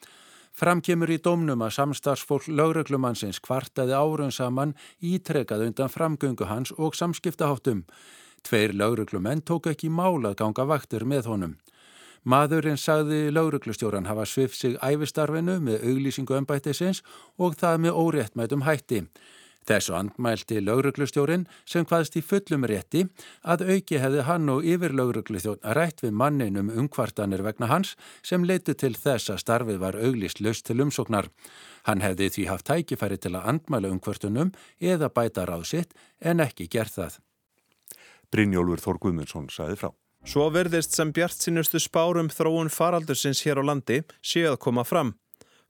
Framkemur 0.57 1.13
í 1.13 1.19
dómnum 1.21 1.61
að 1.61 1.75
samstarfsfólk 1.77 2.49
laugröglumansins 2.49 3.39
kvartaði 3.45 3.93
árun 3.93 4.33
saman 4.33 4.73
ítrekað 4.99 5.67
undan 5.69 5.93
framgöngu 5.93 6.49
hans 6.49 6.73
og 6.75 6.97
samskiptaháttum. 6.97 7.85
Tveir 8.43 8.73
lauruglumenn 8.73 9.43
tók 9.45 9.69
ekki 9.71 9.89
mála 9.89 10.31
að 10.31 10.39
ganga 10.43 10.65
vaktur 10.69 11.05
með 11.05 11.29
honum. 11.31 11.57
Maðurinn 12.21 12.77
sagði 12.77 13.31
lauruglustjóran 13.33 14.05
hafa 14.05 14.27
svif 14.29 14.53
sig 14.53 14.75
æfistarfinu 14.77 15.57
með 15.65 15.85
auglýsingu 15.89 16.35
ömbættisins 16.37 17.01
og 17.41 17.55
það 17.57 17.79
með 17.85 17.97
óréttmætum 17.97 18.65
hætti. 18.67 19.05
Þessu 19.65 19.93
andmælti 19.93 20.57
lauruglustjórin 20.61 21.47
sem 21.69 21.85
hvaðst 21.85 22.17
í 22.17 22.23
fullum 22.25 22.65
rétti 22.69 23.03
að 23.45 23.63
auki 23.75 23.99
hefði 24.01 24.25
hann 24.25 24.49
og 24.49 24.65
yfir 24.65 24.93
lauruglustjórn 24.97 25.65
rætt 25.77 26.01
við 26.01 26.15
mannin 26.17 26.57
um 26.61 26.71
umkvartanir 26.83 27.43
vegna 27.45 27.69
hans 27.69 27.93
sem 28.25 28.45
leitu 28.45 28.73
til 28.73 28.95
þess 28.97 29.29
að 29.33 29.41
starfið 29.43 29.81
var 29.81 29.97
auglýst 30.01 30.41
löst 30.41 30.65
til 30.69 30.81
umsóknar. 30.81 31.29
Hann 31.85 32.01
hefði 32.01 32.29
því 32.33 32.47
haft 32.49 32.69
tækifæri 32.69 33.21
til 33.21 33.35
að 33.37 33.49
andmæla 33.53 33.93
umkvartunum 33.93 34.53
eða 34.79 35.09
bæta 35.13 35.45
ráð 35.49 35.67
sitt 35.73 35.93
en 36.19 36.41
ekki 36.41 36.69
gert 36.69 36.97
það. 36.97 37.21
Brynjólfur 38.31 38.81
Þór 38.83 38.99
Guðmundsson 39.03 39.49
saði 39.51 39.77
frá. 39.79 39.91
Svo 40.21 40.47
verðist 40.53 40.93
sem 40.93 41.09
bjart 41.11 41.41
sínustu 41.41 41.79
spárum 41.81 42.29
þróun 42.29 42.69
faraldursins 42.69 43.41
hér 43.45 43.59
á 43.59 43.63
landi 43.65 44.01
séu 44.21 44.51
að 44.51 44.61
koma 44.65 44.83
fram. 44.85 45.15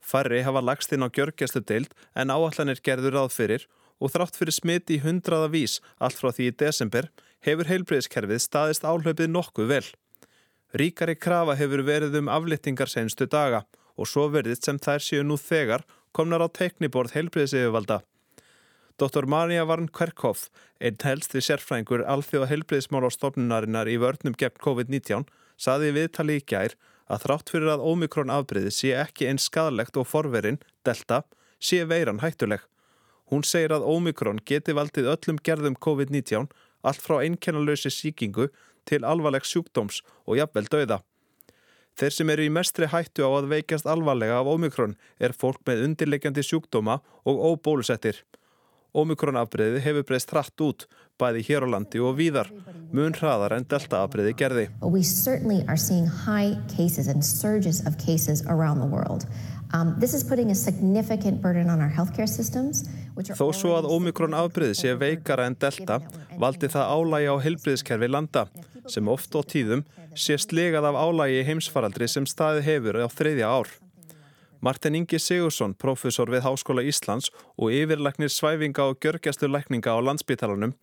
Færri 0.02 0.42
hafa 0.44 0.60
lagst 0.60 0.92
inn 0.92 1.06
á 1.06 1.08
gjörgjastu 1.08 1.62
deild 1.64 1.94
en 2.14 2.30
áallanir 2.34 2.82
gerður 2.84 3.16
ráð 3.16 3.32
fyrir 3.36 3.66
og 4.02 4.12
þrátt 4.12 4.36
fyrir 4.36 4.56
smiti 4.56 4.98
í 4.98 5.02
hundraða 5.04 5.48
vís 5.54 5.78
allt 6.02 6.18
frá 6.18 6.32
því 6.34 6.50
í 6.50 6.56
desember 6.64 7.08
hefur 7.46 7.70
heilbreyðiskerfið 7.70 8.42
staðist 8.44 8.86
áhlaupið 8.86 9.30
nokkuð 9.30 9.70
vel. 9.72 9.84
Ríkari 10.76 11.16
krafa 11.16 11.56
hefur 11.58 11.84
verið 11.86 12.18
um 12.20 12.30
aflittingar 12.32 12.90
senstu 12.90 13.26
daga 13.30 13.64
og 13.96 14.08
svo 14.08 14.28
verðist 14.32 14.66
sem 14.66 14.78
þær 14.78 15.04
séu 15.04 15.24
nú 15.26 15.38
þegar 15.40 15.86
komnar 16.12 16.44
á 16.44 16.48
tekniborð 16.48 17.14
heilbreyðiseyfirvalda. 17.16 18.02
Dr. 19.00 19.26
Marja 19.26 19.64
Varn 19.64 19.88
Kverkhoff, 19.88 20.48
einn 20.80 20.98
helsti 21.04 21.40
sérfrængur 21.44 22.04
alþjóða 22.04 22.50
heilbreyðismál 22.50 23.06
á 23.08 23.10
stofnunarinnar 23.14 23.88
í 23.88 23.98
vörnum 24.02 24.36
gegn 24.38 24.60
COVID-19, 24.64 25.24
saði 25.56 25.92
viðtali 25.96 26.40
í 26.40 26.44
gær 26.44 26.76
að 27.12 27.24
þrátt 27.26 27.52
fyrir 27.52 27.72
að 27.72 27.84
ómikrón 27.86 28.32
afbreyði 28.32 28.72
sé 28.74 28.92
ekki 28.98 29.28
eins 29.30 29.48
skadalegt 29.48 29.96
og 30.00 30.08
forverin, 30.08 30.60
delta, 30.84 31.22
sé 31.60 31.84
veiran 31.88 32.20
hættuleg. 32.22 32.60
Hún 33.32 33.46
segir 33.48 33.72
að 33.72 33.86
ómikrón 33.88 34.42
geti 34.44 34.74
valdið 34.76 35.08
öllum 35.14 35.38
gerðum 35.40 35.78
COVID-19 35.80 36.50
allt 36.82 37.00
frá 37.00 37.22
einkennalösi 37.22 37.90
síkingu 37.90 38.50
til 38.88 39.06
alvarleg 39.06 39.46
sjúkdóms 39.46 40.02
og 40.26 40.36
jafnvel 40.40 40.68
dauða. 40.68 41.00
Þeir 41.96 42.14
sem 42.16 42.30
eru 42.32 42.44
í 42.48 42.52
mestri 42.52 42.88
hættu 42.88 43.24
á 43.24 43.30
að 43.30 43.50
veikast 43.52 43.88
alvarlega 43.88 44.38
af 44.40 44.48
ómikrón 44.48 44.96
er 45.20 45.34
fólk 45.36 45.60
með 45.68 45.84
undirleikjandi 45.86 46.44
sjúkdóma 46.44 47.00
og 47.28 47.42
óbólusettir. 47.52 48.22
Omikron-afbreyði 48.92 49.80
hefur 49.80 50.04
breyst 50.08 50.32
hratt 50.34 50.62
út, 50.64 50.84
bæði 51.20 51.42
hér 51.46 51.64
á 51.64 51.68
landi 51.74 52.00
og 52.04 52.18
víðar, 52.18 52.50
mun 52.92 53.14
hraðar 53.16 53.54
en 53.56 53.64
delta-afbreyði 53.64 54.34
gerði. 54.36 54.66
Um, 59.72 59.94
Þó 63.32 63.46
svo 63.56 63.72
að 63.78 63.88
Omikron-afbreyði 63.96 64.76
sé 64.76 64.92
veikara 65.00 65.46
en 65.48 65.56
delta, 65.56 65.96
valdi 66.36 66.68
það 66.68 66.92
álægi 66.92 67.32
á 67.32 67.36
helbriðskerfi 67.46 68.10
landa, 68.12 68.44
sem 68.92 69.08
oft 69.08 69.32
á 69.32 69.40
tíðum 69.40 69.86
sé 70.12 70.36
slegað 70.36 70.90
af 70.90 71.00
álægi 71.00 71.46
heimsfaraldri 71.48 72.10
sem 72.12 72.28
staði 72.28 72.66
hefur 72.68 73.00
á 73.00 73.08
þreyðja 73.08 73.48
ár. 73.48 73.72
Martin 74.62 74.94
Ingi 74.94 75.18
Sigursson, 75.18 75.72
profesor 75.74 76.30
við 76.30 76.44
Háskóla 76.46 76.84
Íslands 76.86 77.32
og 77.58 77.72
yfirleiknir 77.74 78.30
svæfinga 78.30 78.84
og 78.92 79.00
gjörgjasturleikninga 79.02 79.90
á 79.90 79.98
landsbítalanum, 79.98 80.76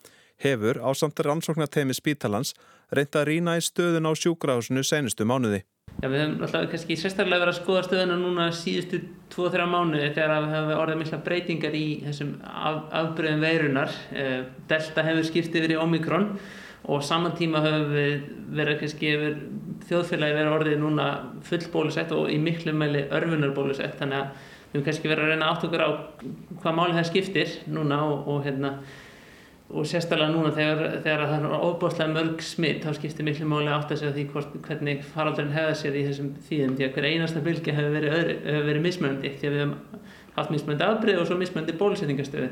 hefur 0.43 0.81
á 0.83 0.91
samt 0.91 1.21
rannsóknartemi 1.23 1.95
spítalans 1.95 2.51
reynda 2.91 3.21
að 3.21 3.29
rína 3.29 3.55
í 3.55 3.63
stöðun 3.63 4.11
á 4.11 4.11
sjúkrahúsinu 4.19 4.83
senustu 4.83 5.23
mánuði. 5.23 5.61
Já, 6.03 6.09
við 6.11 6.19
höfum 6.19 6.43
alltaf 6.43 6.67
kannski 6.73 6.99
sérstaklega 6.99 7.45
verið 7.45 7.53
að 7.53 7.61
skoða 7.61 7.85
stöðuna 7.87 8.19
núna 8.19 8.49
síðustu 8.51 8.99
2-3 9.31 9.71
mánuði 9.71 10.11
þegar 10.11 10.35
við 10.35 10.53
höfum 10.57 10.83
orðið 10.83 11.01
mikla 11.05 11.23
breytingar 11.29 11.79
í 11.79 11.87
þessum 12.03 12.35
af, 12.43 12.81
afbreyðum 12.99 13.47
veirunar. 13.47 13.95
Eh, 14.11 14.41
Delta 14.67 15.07
hefur 15.07 15.31
skiptið 15.31 15.69
verið 15.69 15.85
Omikron 15.85 16.33
og 16.83 17.03
saman 17.07 17.39
tíma 17.39 17.63
höfum 17.63 17.95
við 17.95 18.27
verið 18.59 18.83
kannski 18.83 19.15
yfir 19.15 19.39
þjóðfélagi 19.87 20.37
verið 20.37 20.55
orðið 20.55 20.79
núna 20.81 21.09
full 21.47 21.65
bólusett 21.73 22.13
og 22.15 22.31
í 22.31 22.37
miklu 22.41 22.73
meili 22.75 23.05
örfunar 23.15 23.53
bólusett 23.55 23.99
þannig 23.99 24.23
að 24.23 24.47
við 24.69 24.79
höfum 24.79 24.85
kannski 24.85 25.09
verið 25.09 25.25
að 25.25 25.31
reyna 25.33 25.51
átt 25.51 25.63
okkur 25.65 25.83
á 25.85 25.89
hvað 26.61 26.75
máli 26.77 26.97
það 26.97 27.07
skiptir 27.09 27.53
núna 27.73 28.01
og, 28.05 28.27
og, 28.29 28.43
hérna, 28.45 28.73
og 29.69 29.87
sérstaklega 29.89 30.33
núna 30.35 30.51
þegar, 30.53 30.83
þegar 31.05 31.23
það 31.31 31.47
er 31.47 31.65
óbúslega 31.69 32.13
mörg 32.13 32.43
smitt 32.45 32.85
þá 32.85 32.93
skiptir 32.99 33.25
miklu 33.25 33.49
máli 33.49 33.73
átt 33.73 33.95
að 33.95 34.03
segja 34.03 34.15
því 34.17 34.27
hvort, 34.35 34.59
hvernig 34.67 35.01
faraldurinn 35.15 35.55
hefða 35.55 35.79
sér 35.81 35.97
í 35.97 36.05
þessum 36.09 36.29
þýðum 36.49 36.77
því 36.77 36.87
að 36.87 36.93
hver 36.97 37.09
einasta 37.09 37.43
bylgi 37.47 37.77
hefur 37.79 37.97
verið, 37.97 38.35
verið 38.69 38.85
mismöndi 38.85 39.33
því 39.39 39.49
að 39.49 39.57
við 39.57 39.65
höfum 39.65 40.05
haft 40.37 40.53
mismöndi 40.53 40.85
afbreyð 40.85 41.23
og 41.23 41.29
svo 41.29 41.39
mismöndi 41.39 41.77
bólusetningastöðu 41.79 42.51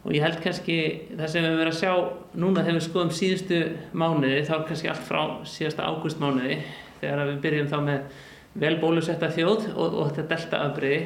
og 0.00 0.14
ég 0.16 0.24
held 0.24 0.40
kannski 0.40 0.76
það 1.12 1.32
sem 1.32 1.44
við 1.44 1.58
verið 1.60 1.74
að 1.74 1.80
sjá 1.80 1.92
núna 2.40 2.64
þegar 2.64 2.78
við 2.78 2.86
skoðum 2.86 3.12
síðustu 3.16 3.58
mánuði 3.92 4.38
þá 4.48 4.54
er 4.56 4.66
kannski 4.70 4.90
allt 4.92 5.06
frá 5.08 5.22
síðasta 5.52 5.88
ágústmánuði 5.90 6.56
þegar 7.02 7.26
við 7.28 7.40
byrjum 7.44 7.68
þá 7.70 7.78
með 7.84 8.22
vel 8.60 8.76
bólusetta 8.80 9.30
þjóð 9.34 9.68
og, 9.74 9.98
og 10.00 10.08
þetta 10.10 10.28
delta 10.32 10.62
afbreyði 10.66 11.02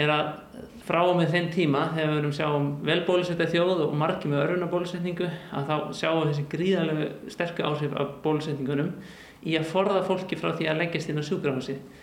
er 0.00 0.12
að 0.14 0.30
frá 0.86 1.00
og 1.04 1.16
með 1.18 1.34
þenn 1.34 1.48
tíma 1.54 1.86
þegar 1.94 2.10
við 2.10 2.20
höfum 2.20 2.36
sjáum 2.38 2.68
vel 2.86 3.00
bólusetta 3.06 3.48
þjóð 3.50 3.84
og 3.84 3.96
margi 4.00 4.30
með 4.30 4.44
öruna 4.46 4.70
bólusetningu 4.70 5.28
að 5.28 5.68
þá 5.68 5.76
sjáum 6.00 6.22
við 6.22 6.30
þessi 6.32 6.46
gríðarlegu 6.54 7.08
sterku 7.34 7.66
áhrif 7.66 7.96
af 8.00 8.14
bólusetningunum 8.24 8.94
í 9.44 9.56
að 9.58 9.68
forða 9.70 10.02
fólki 10.08 10.38
frá 10.40 10.54
því 10.56 10.70
að 10.70 10.80
leggjast 10.82 11.12
inn 11.12 11.20
á 11.20 11.24
sjúkrahúsið 11.28 11.99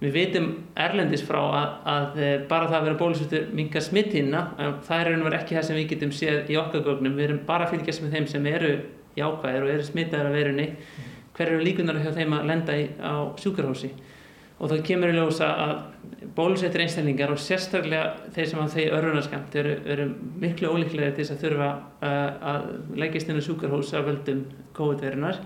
Við 0.00 0.14
veitum 0.16 0.46
erlendis 0.80 1.22
frá 1.28 1.38
að, 1.44 1.72
að 1.92 2.20
eh, 2.24 2.36
bara 2.48 2.70
það 2.70 2.78
að 2.78 2.86
vera 2.86 3.00
bólusettur 3.02 3.50
mingar 3.56 3.84
smittina, 3.84 4.46
það 4.56 4.94
er 4.96 5.10
einhvern 5.10 5.26
veginn 5.26 5.38
ekki 5.42 5.58
það 5.58 5.66
sem 5.68 5.76
við 5.76 5.90
getum 5.90 6.14
séð 6.16 6.52
í 6.54 6.56
okkar 6.56 6.86
gögnum, 6.86 7.18
við 7.18 7.26
erum 7.26 7.42
bara 7.48 7.66
að 7.66 7.74
fylgjast 7.74 8.04
með 8.04 8.16
þeim 8.16 8.28
sem 8.32 8.48
eru 8.48 8.70
jákvæðir 9.18 9.66
og 9.66 9.74
eru 9.74 9.84
smittaðar 9.84 10.30
af 10.30 10.38
verunni, 10.38 10.66
hver 11.36 11.52
eru 11.52 11.66
líkunar 11.66 12.00
hjá 12.00 12.14
þeim 12.16 12.38
að 12.38 12.48
lenda 12.48 12.78
í, 12.80 12.86
á 12.96 13.12
sjúkarhósi 13.40 13.92
og 14.60 14.68
þá 14.68 14.82
kemur 14.84 15.12
í 15.12 15.16
ljósa 15.16 15.48
að 15.64 15.74
bólusettur 16.36 16.82
einstaklingar 16.84 17.32
og 17.32 17.40
sérstaklega 17.40 18.28
þeir 18.34 18.48
sem 18.50 18.60
á 18.60 18.66
þeir 18.68 18.96
örunarskamt 18.98 19.56
eru, 19.56 19.72
eru 19.88 20.06
miklu 20.42 20.72
ólíklega 20.74 21.14
til 21.16 21.24
þess 21.24 21.36
að 21.36 21.44
þurfa 21.46 21.70
uh, 22.04 22.50
að 22.52 22.66
leggjast 23.00 23.32
inn 23.32 23.40
á 23.40 23.46
sjúkarhós 23.46 23.92
af 23.96 24.04
völdum 24.08 24.42
COVID-verunar 24.76 25.40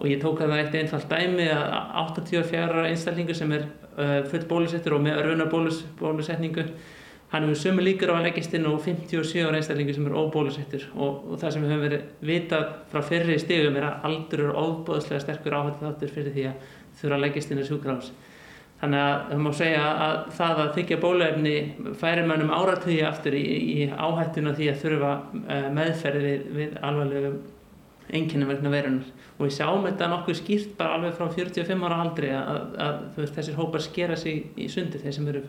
og 0.00 0.08
ég 0.08 0.22
tók 0.22 0.40
það 0.40 0.56
eitt 0.56 0.78
einfallt 0.80 1.10
dæmi 1.12 1.50
að 1.52 1.66
84 2.00 2.86
einstaklingu 2.88 3.36
sem 3.36 3.52
er 3.52 3.66
uh, 3.98 4.16
full 4.30 4.46
bólusettur 4.48 4.96
og 4.96 5.04
með 5.04 5.20
örfunarbólusetningu 5.20 6.64
hann 7.30 7.46
hefur 7.46 7.60
sömu 7.60 7.84
líkur 7.84 8.10
á 8.10 8.18
að 8.18 8.24
leggist 8.26 8.54
inn 8.58 8.66
og 8.66 8.80
57 8.82 9.44
einstaklingu 9.54 9.94
sem 9.94 10.08
er 10.08 10.16
óbólusettur. 10.18 10.88
Og, 10.96 11.28
og 11.30 11.38
það 11.38 11.52
sem 11.54 11.62
við 11.62 11.72
höfum 11.74 11.84
verið 11.84 12.08
vitað 12.30 12.64
frá 12.90 13.04
fyrri 13.06 13.36
stegum 13.38 13.78
er 13.78 13.86
að 13.86 14.08
aldur 14.08 14.42
eru 14.46 14.64
óbóðslega 14.64 15.22
sterkur 15.22 15.54
áhættu 15.60 15.84
þáttur 15.84 16.12
fyrir 16.16 16.34
því 16.34 16.48
að 16.50 16.74
þurfa 17.00 17.18
að 17.18 17.24
leggist 17.26 17.54
inn 17.54 17.62
á 17.62 17.68
sjúkrahús. 17.68 18.10
Þannig 18.80 19.04
að 19.04 19.14
það 19.28 19.44
má 19.44 19.50
segja 19.60 19.86
að 19.92 20.18
það 20.40 20.60
að 20.64 20.74
þykja 20.78 21.00
bóluefni 21.04 21.54
færi 22.00 22.26
mannum 22.26 22.52
áratögi 22.56 23.00
aftur 23.04 23.36
í, 23.36 23.46
í 23.76 23.88
áhættuna 23.92 24.56
því 24.56 24.70
að 24.72 24.82
þurfa 24.86 25.14
uh, 25.20 25.66
meðferði 25.76 26.26
við, 26.26 26.46
við 26.56 26.78
alvarlegum 26.88 27.40
enginnum 28.16 28.50
vegna 28.50 28.72
verunar 28.72 29.10
og 29.36 29.44
við 29.46 29.54
sjáum 29.56 29.84
þetta 29.86 30.08
nokkuð 30.12 30.38
skýrt 30.40 30.72
bara 30.78 30.96
alveg 30.96 31.14
frá 31.18 31.28
45 31.34 31.86
ára 31.86 32.00
aldrei 32.04 32.30
að, 32.34 32.48
að, 32.86 33.04
að 33.20 33.36
þessir 33.36 33.60
hópar 33.60 33.84
skera 33.84 34.16
sig 34.18 34.50
í 34.56 34.66
sundi 34.72 35.00
þeir 35.02 35.16
sem 35.16 35.30
eru 35.30 35.44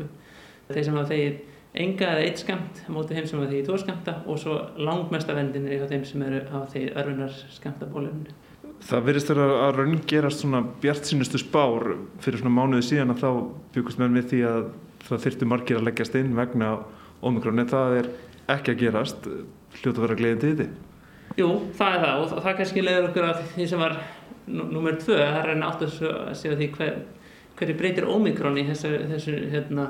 þeir 0.72 0.86
sem 0.86 1.00
hafa 1.00 1.10
þegið 1.12 1.42
enga 1.82 2.08
eða 2.14 2.28
eitt 2.28 2.44
skamt 2.44 2.84
mótið 2.92 3.18
þeim 3.18 3.28
sem 3.30 3.40
hafa 3.40 3.52
þegið 3.52 3.68
tvo 3.70 3.80
skamta 3.82 4.16
og 4.28 4.40
svo 4.42 4.58
langmesta 4.78 5.36
vendin 5.38 5.68
er 5.72 5.88
þeim 5.90 6.06
sem 6.08 6.24
eru 6.28 6.42
hafa 6.52 6.72
þegið 6.76 7.02
örfunar 7.02 7.38
skamta 7.56 7.90
bólefni 7.92 8.38
Það 8.82 9.04
verðist 9.06 9.30
vera 9.30 9.48
að 9.68 9.76
raun 9.78 10.00
gerast 10.10 10.42
svona 10.42 10.64
bjart 10.82 11.06
sínustu 11.06 11.40
spár 11.42 11.92
fyrir 12.24 12.42
svona 12.42 12.56
mánuði 12.56 12.88
síðan 12.88 13.14
að 13.14 13.22
þá 13.22 13.30
byggust 13.76 14.02
með 14.02 14.16
við 14.18 14.30
því 14.32 14.40
að 14.50 14.64
það 15.06 15.26
þyrtu 15.26 15.50
margir 15.52 15.78
að 15.78 15.86
leggjast 15.88 16.18
inn 16.18 16.32
vegna 16.38 16.72
ómikrón 17.22 17.62
en 17.62 17.70
það 17.70 17.98
er 18.00 18.10
ekki 18.56 18.74
að 18.74 18.82
gerast. 18.82 19.30
Hljóta 19.78 20.02
að 20.02 20.06
vera 20.08 20.18
gleðin 20.18 20.42
til 20.42 20.54
þetta 20.56 20.91
Jú, 21.40 21.48
það 21.78 21.94
er 21.96 22.02
það 22.04 22.22
og 22.22 22.44
það 22.44 22.58
kannski 22.60 22.84
leiður 22.84 23.08
okkur 23.10 23.28
að 23.30 23.44
því 23.54 23.68
sem 23.72 23.82
var 23.82 23.98
nummer 24.52 24.98
tvö, 25.00 25.18
það 25.20 25.38
er 25.40 25.48
reyna 25.52 25.70
átt 25.70 25.86
að 25.86 25.94
segja 26.38 26.58
því 26.60 26.68
hver, 26.76 26.98
hverju 27.60 27.78
breytir 27.80 28.10
ómikrón 28.10 28.60
í 28.60 28.66
þessu, 28.68 28.92
þessu 29.12 29.36
hérna, 29.54 29.86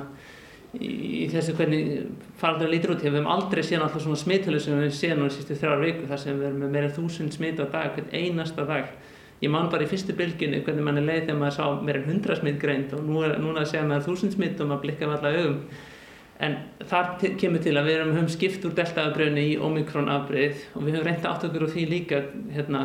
í 0.78 1.24
þessu 1.32 1.56
hvernig 1.58 2.04
faraldur 2.40 2.70
lítur 2.72 2.94
út, 2.94 3.02
við 3.02 3.10
hefum 3.10 3.30
aldrei 3.32 3.62
séð 3.66 3.86
alltaf 3.86 4.04
svona 4.04 4.20
smittölu 4.20 4.60
sem 4.62 4.78
við 4.78 4.94
séð 4.96 5.16
nú 5.18 5.30
í 5.30 5.34
sístu 5.34 5.56
þrjár 5.58 5.82
viku 5.82 6.10
þar 6.10 6.22
sem 6.22 6.38
við 6.38 6.50
erum 6.50 6.62
með 6.62 6.76
meira 6.76 6.92
þúsund 6.98 7.34
smitt 7.34 7.62
á 7.62 7.66
dag, 7.66 7.90
hvern 7.96 8.12
einasta 8.12 8.66
dag. 8.68 8.92
Ég 9.42 9.50
man 9.50 9.72
bara 9.72 9.82
í 9.82 9.90
fyrstu 9.90 10.14
bylginu 10.14 10.60
hvernig 10.62 10.86
mann 10.86 11.00
er 11.00 11.08
leið 11.08 11.24
þegar 11.24 11.40
maður 11.40 11.56
sá 11.56 11.80
meira 11.82 12.04
hundra 12.06 12.36
smitt 12.38 12.60
greint 12.62 12.92
og 12.94 13.02
nú 13.02 13.24
er, 13.26 13.34
núna 13.42 13.64
séð 13.66 13.88
maður 13.88 14.12
þúsund 14.12 14.36
smitt 14.36 14.60
og 14.62 14.70
maður 14.70 14.84
blikkar 14.84 15.10
með 15.10 15.16
alla 15.18 15.40
augum 15.40 15.56
en 16.42 16.58
þar 16.90 17.14
kemur 17.40 17.62
til 17.62 17.76
að 17.78 17.88
við 17.88 18.02
höfum 18.02 18.28
skipt 18.32 18.66
úr 18.66 18.74
deltaafbröðinu 18.78 19.46
í 19.52 19.56
omikron 19.62 20.10
afbröð 20.10 20.60
og 20.74 20.84
við 20.84 20.96
höfum 20.96 21.08
reynda 21.08 21.32
átt 21.32 21.46
okkur 21.48 21.66
á 21.66 21.72
því 21.72 21.86
líka 21.90 22.22
hérna, 22.52 22.84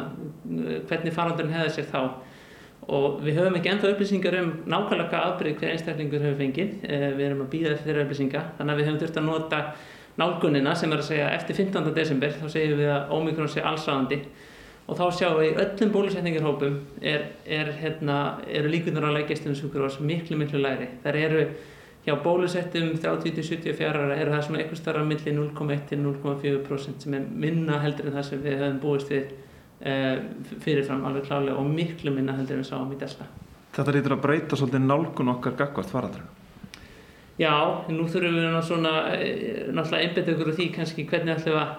hvernig 0.89 1.15
farandurinn 1.15 1.55
hefði 1.55 1.75
sér 1.77 1.91
þá. 1.91 2.01
Og 2.87 3.17
við 3.25 3.39
höfum 3.41 3.57
ekki 3.57 3.71
ennþá 3.73 3.91
upplýsingar 3.91 4.37
um 4.39 4.51
nákvæmlega 4.69 5.23
afbröð 5.31 5.57
hver 5.59 5.73
einstaklingur 5.73 6.23
hefur 6.23 6.37
fengið. 6.39 6.75
Eh, 6.87 7.07
við 7.17 7.25
erum 7.25 7.41
að 7.43 7.49
býða 7.55 7.73
eftir 7.73 7.89
þeirra 7.89 8.05
upplýsinga. 8.05 8.43
Þannig 8.59 8.73
að 8.73 8.79
við 8.79 8.87
höfum 8.87 8.99
þurft 9.01 9.17
að 9.17 9.27
nota 9.27 9.61
nálgunina 10.17 10.75
sem 10.77 10.93
er 10.93 11.01
að 11.01 11.09
segja 11.11 11.31
eftir 11.35 11.57
15. 11.59 11.89
desember 11.95 12.33
þá 12.33 12.45
segjum 12.49 12.79
við 12.79 12.91
að 12.93 13.15
omikron 13.17 13.51
sé 13.51 13.63
allsræðandi 13.65 14.21
og 14.87 14.97
þá 14.97 15.05
sjáum 15.13 15.39
við 15.41 15.59
öllum 15.61 15.91
bólusetningarhópum 15.93 16.77
er, 17.01 17.25
er, 17.45 17.73
hérna, 17.81 18.17
eru 18.47 18.71
líkunar 18.71 19.09
á 19.11 19.15
leikjastunum 19.17 19.57
sjúkur 19.59 19.85
miklu 20.01 20.39
miklu 20.39 20.61
læri 20.63 20.89
þar 21.03 21.19
eru 21.21 21.43
hjá 22.07 22.15
bólusettum 22.23 22.93
30-74 23.03 23.83
ára 23.91 24.15
er 24.15 24.29
það 24.31 24.45
svona 24.45 24.61
eitthvað 24.61 24.79
starra 24.79 25.03
millir 25.03 25.35
0,1-0,4% 25.35 27.03
sem 27.03 27.17
er 27.17 27.25
minna 27.27 27.81
heldur 27.83 28.07
en 28.07 28.15
það 28.15 28.27
sem 28.29 28.43
við 28.45 28.61
höfum 28.61 28.77
búist 28.85 29.11
við 29.11 29.25
uh, 29.27 30.13
fyrirfram 30.63 31.03
alveg 31.09 31.27
klálega 31.27 31.59
og 31.59 31.67
miklu 31.67 32.13
minna 32.15 32.37
heldur 32.37 32.55
en 32.55 32.63
við 32.63 32.69
sáum 32.69 32.93
í 32.95 32.99
delta. 33.01 33.27
Þetta 33.75 33.95
lítur 33.97 34.15
að 34.15 34.23
breyta 34.23 34.57
svolítið 34.57 34.85
nálgun 34.87 35.33
okkar 35.35 35.57
gagvart 35.59 35.91
farandurinn? 35.91 36.29
Já, 37.37 37.53
nú 37.91 38.07
þurfum 38.09 38.37
við 38.39 38.55
svona, 38.65 38.93
náttúrulega 39.75 40.05
einbetið 40.05 40.31
okkur 40.33 40.47
á 40.49 40.57
því 40.57 40.69
kannski 40.77 41.03
hvernig 41.11 41.35
ætlum 41.35 41.53
við 41.53 41.59
að, 41.59 41.73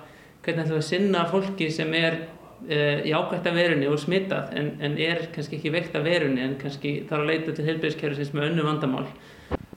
hvernig 0.44 0.66
ætlum 0.66 0.76
við 0.76 0.82
að 0.84 0.90
sinna 0.90 1.24
fólki 1.32 1.70
sem 1.74 1.96
er 1.98 2.18
uh, 2.20 3.00
jákvægt 3.08 3.48
af 3.48 3.56
verunni 3.56 3.88
og 3.88 3.96
smittað 4.04 4.52
en, 4.60 4.70
en 4.84 5.00
er 5.08 5.24
kannski 5.32 5.56
ekki 5.56 5.72
veikt 5.74 5.96
af 5.96 6.04
verunni 6.04 6.44
en 6.44 6.54
kannski 6.60 6.94
þarf 7.08 7.24
að 7.24 7.32
leita 7.32 7.56
til 7.56 7.66
heilbæðiskerfisins 7.72 8.36
með 8.36 8.52
önnu 8.52 8.68
vandamál. 8.68 9.08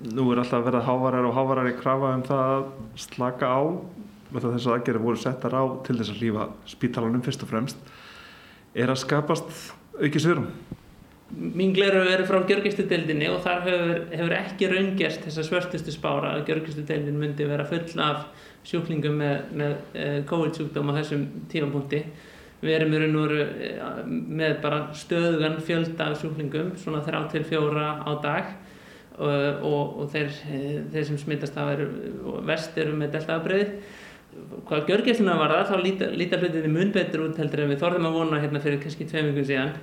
Nú 0.01 0.31
er 0.33 0.39
alltaf 0.41 0.63
verið 0.65 0.87
hávarar 0.87 1.25
og 1.29 1.35
hávarar 1.37 1.69
í 1.69 1.77
krafa 1.77 2.15
um 2.17 2.23
það 2.25 2.51
að 2.55 2.63
slaka 3.03 3.49
á. 3.53 3.61
Með 4.31 4.47
þess 4.47 4.67
að 4.67 4.75
aðgerði 4.77 5.01
voru 5.03 5.19
settar 5.21 5.53
á 5.53 5.63
til 5.85 5.97
þess 5.99 6.13
að 6.13 6.21
lífa 6.23 6.45
spítalanum 6.71 7.21
fyrst 7.25 7.43
og 7.45 7.51
fremst. 7.51 7.91
Er 8.73 8.89
að 8.89 9.01
skapast 9.03 9.51
auki 9.99 10.21
svirum 10.23 10.47
Mín 11.31 11.71
gleru 11.71 12.01
eru 12.11 12.25
frá 12.27 12.41
gjörgistudeldinni 12.43 13.29
og 13.31 13.37
þar 13.45 13.61
hefur, 13.63 13.91
hefur 14.11 14.33
ekki 14.35 14.67
raungjast 14.67 15.21
þessa 15.23 15.45
svörstustu 15.47 15.93
spára 15.95 16.33
að 16.35 16.49
gjörgistudeldin 16.49 17.19
myndi 17.21 17.47
vera 17.47 17.63
full 17.69 18.01
af 18.03 18.25
sjúklingum 18.67 19.15
með, 19.21 19.37
með 19.61 19.77
eh, 19.95 20.17
COVID-sjúkdóm 20.27 20.91
á 20.91 20.97
þessum 20.97 21.23
tífampunkti. 21.53 22.01
Við 22.61 22.75
erum 22.75 22.97
í 22.97 22.99
raun 22.99 23.15
og 23.21 23.29
veru 23.29 23.45
eh, 23.69 24.01
með 24.09 24.57
bara 24.65 24.81
stöðugan 24.97 25.61
fjölda 25.63 26.09
sjúklingum, 26.19 26.73
svona 26.81 26.99
þrjá 27.05 27.21
til 27.31 27.45
fjóra 27.47 27.87
á 28.03 28.11
dag 28.25 28.51
og, 29.21 29.65
og, 29.69 29.97
og 30.03 30.11
þeir, 30.13 30.31
eh, 30.49 30.77
þeir 30.93 31.09
sem 31.09 31.19
smittast 31.21 31.57
það 31.57 31.73
eru 31.75 32.37
vest 32.49 32.77
eru 32.81 32.97
með 32.97 33.17
deltaafbreyð. 33.17 33.73
Hvað 34.67 34.87
gjörgisluna 34.87 35.39
var 35.39 35.55
það, 35.55 35.69
þá 35.69 35.85
lítar 35.85 36.13
líta 36.15 36.39
hlutinni 36.39 36.71
mun 36.71 36.93
betur 36.95 37.25
út 37.25 37.39
heldur 37.41 37.65
en 37.65 37.73
við 37.73 37.81
þorðum 37.83 38.07
að 38.07 38.19
vona 38.19 38.39
hérna 38.39 38.61
fyrir 38.63 38.79
kannski 38.83 39.07
tveim 39.09 39.31
vikun 39.31 39.49
síðan 39.49 39.73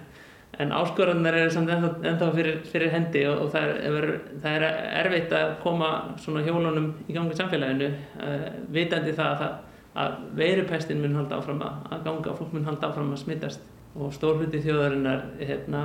en 0.59 0.73
áskorannar 0.73 1.37
eru 1.37 1.51
samt 1.53 1.71
ennþá, 1.71 1.91
ennþá 2.11 2.29
fyrir, 2.35 2.61
fyrir 2.73 2.93
hendi 2.93 3.23
og, 3.29 3.45
og 3.45 3.51
það, 3.53 3.73
er, 3.87 4.07
það 4.43 4.57
er 4.57 4.67
erfitt 5.03 5.35
að 5.37 5.51
koma 5.63 5.91
svona 6.23 6.43
hjólunum 6.47 6.89
í 7.07 7.17
gangi 7.17 7.37
samfélaginu 7.39 7.91
uh, 7.93 8.47
vitandi 8.75 9.15
það 9.17 9.45
að, 9.47 9.59
að 10.05 10.17
veirupestin 10.41 11.03
mun 11.03 11.19
halda 11.21 11.39
áfram 11.39 11.63
að, 11.67 11.83
að 11.93 12.07
ganga 12.09 12.33
og 12.33 12.41
fólk 12.41 12.57
mun 12.57 12.71
halda 12.71 12.91
áfram 12.91 13.13
að 13.15 13.23
smittast 13.23 13.69
og 13.99 14.15
stór 14.15 14.41
hluti 14.41 14.63
þjóðarinnar 14.65 15.27
hérna, 15.43 15.85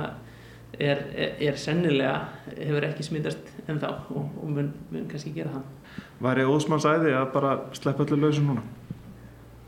er, 0.78 1.02
er, 1.14 1.34
er 1.48 1.58
sennilega 1.60 2.16
hefur 2.54 2.86
ekki 2.88 3.06
smittast 3.06 3.52
ennþá 3.68 3.90
og, 4.14 4.30
og 4.42 4.48
mun, 4.50 4.72
mun 4.90 5.10
kannski 5.10 5.34
gera 5.36 5.56
það. 5.56 6.00
Væri 6.24 6.48
ósmanns 6.48 6.86
æði 6.88 7.14
að 7.18 7.28
bara 7.34 7.58
sleppa 7.76 8.06
öllu 8.06 8.22
lausu 8.22 8.42
núna? 8.46 8.64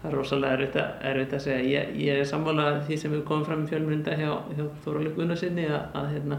það 0.06 0.12
er 0.12 0.20
rosalega 0.20 0.56
erfitt 0.56 0.76
að, 0.80 0.92
erfitt 1.10 1.34
að 1.34 1.42
segja. 1.46 1.64
Ég, 1.66 1.96
ég 2.04 2.20
er 2.20 2.28
sammálað 2.28 2.78
því 2.86 2.98
sem 3.00 3.14
við 3.14 3.24
komum 3.28 3.46
fram 3.46 3.64
í 3.64 3.70
fjölmynda 3.70 4.14
hjá, 4.18 4.30
hjá 4.54 4.64
Þóróli 4.84 5.12
Gunnarsinni 5.16 5.66
að, 5.66 5.80
að, 5.98 6.10
hérna, 6.14 6.38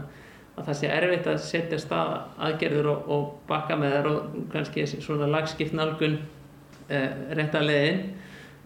að 0.54 0.68
það 0.68 0.78
sé 0.80 0.92
erfitt 0.94 1.28
að 1.32 1.40
setja 1.44 1.80
stað 1.82 2.14
aðgerður 2.48 2.90
og, 2.94 3.10
og 3.14 3.26
bakka 3.50 3.76
með 3.80 3.96
þær 3.96 4.10
og 4.12 4.38
kannski 4.54 4.86
svona 4.94 5.28
lagskipt 5.32 5.76
nálgun 5.76 6.16
eh, 6.88 7.10
rétt 7.36 7.58
að 7.58 7.68
leiðin. 7.68 8.00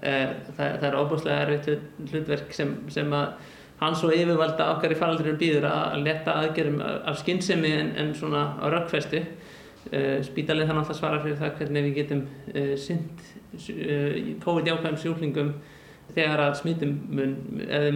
Eh, 0.02 0.28
það, 0.56 0.78
það 0.78 0.86
er 0.90 1.00
óbúslega 1.00 1.48
erfitt 1.48 2.12
hlutverk 2.12 2.54
sem, 2.56 2.76
sem 2.92 3.18
að 3.18 3.34
hans 3.82 4.04
og 4.06 4.14
yfirvalda 4.16 4.70
okkar 4.76 4.94
í 4.94 4.98
faraldurinn 4.98 5.40
býður 5.40 5.68
að 5.70 6.00
leta 6.06 6.38
aðgerðum 6.40 6.80
af 6.82 7.20
skinnsemi 7.20 7.74
en, 7.76 7.94
en 7.98 8.14
svona 8.16 8.46
á 8.58 8.66
rökkfestu 8.72 9.20
eh, 9.22 10.18
spítalið 10.26 10.70
þannig 10.70 10.92
að 10.94 11.00
svara 11.00 11.22
fyrir 11.24 11.40
það 11.42 11.56
hvernig 11.60 11.88
við 11.88 11.98
getum 12.00 12.26
eh, 12.54 12.74
synd 12.80 13.30
Eh, 13.52 14.36
COVID-jákvæðum 14.40 14.96
sjúklingum 14.96 15.48
þegar 16.16 16.40
að 16.40 16.54
smittum 16.62 16.94
mun, 17.12 17.34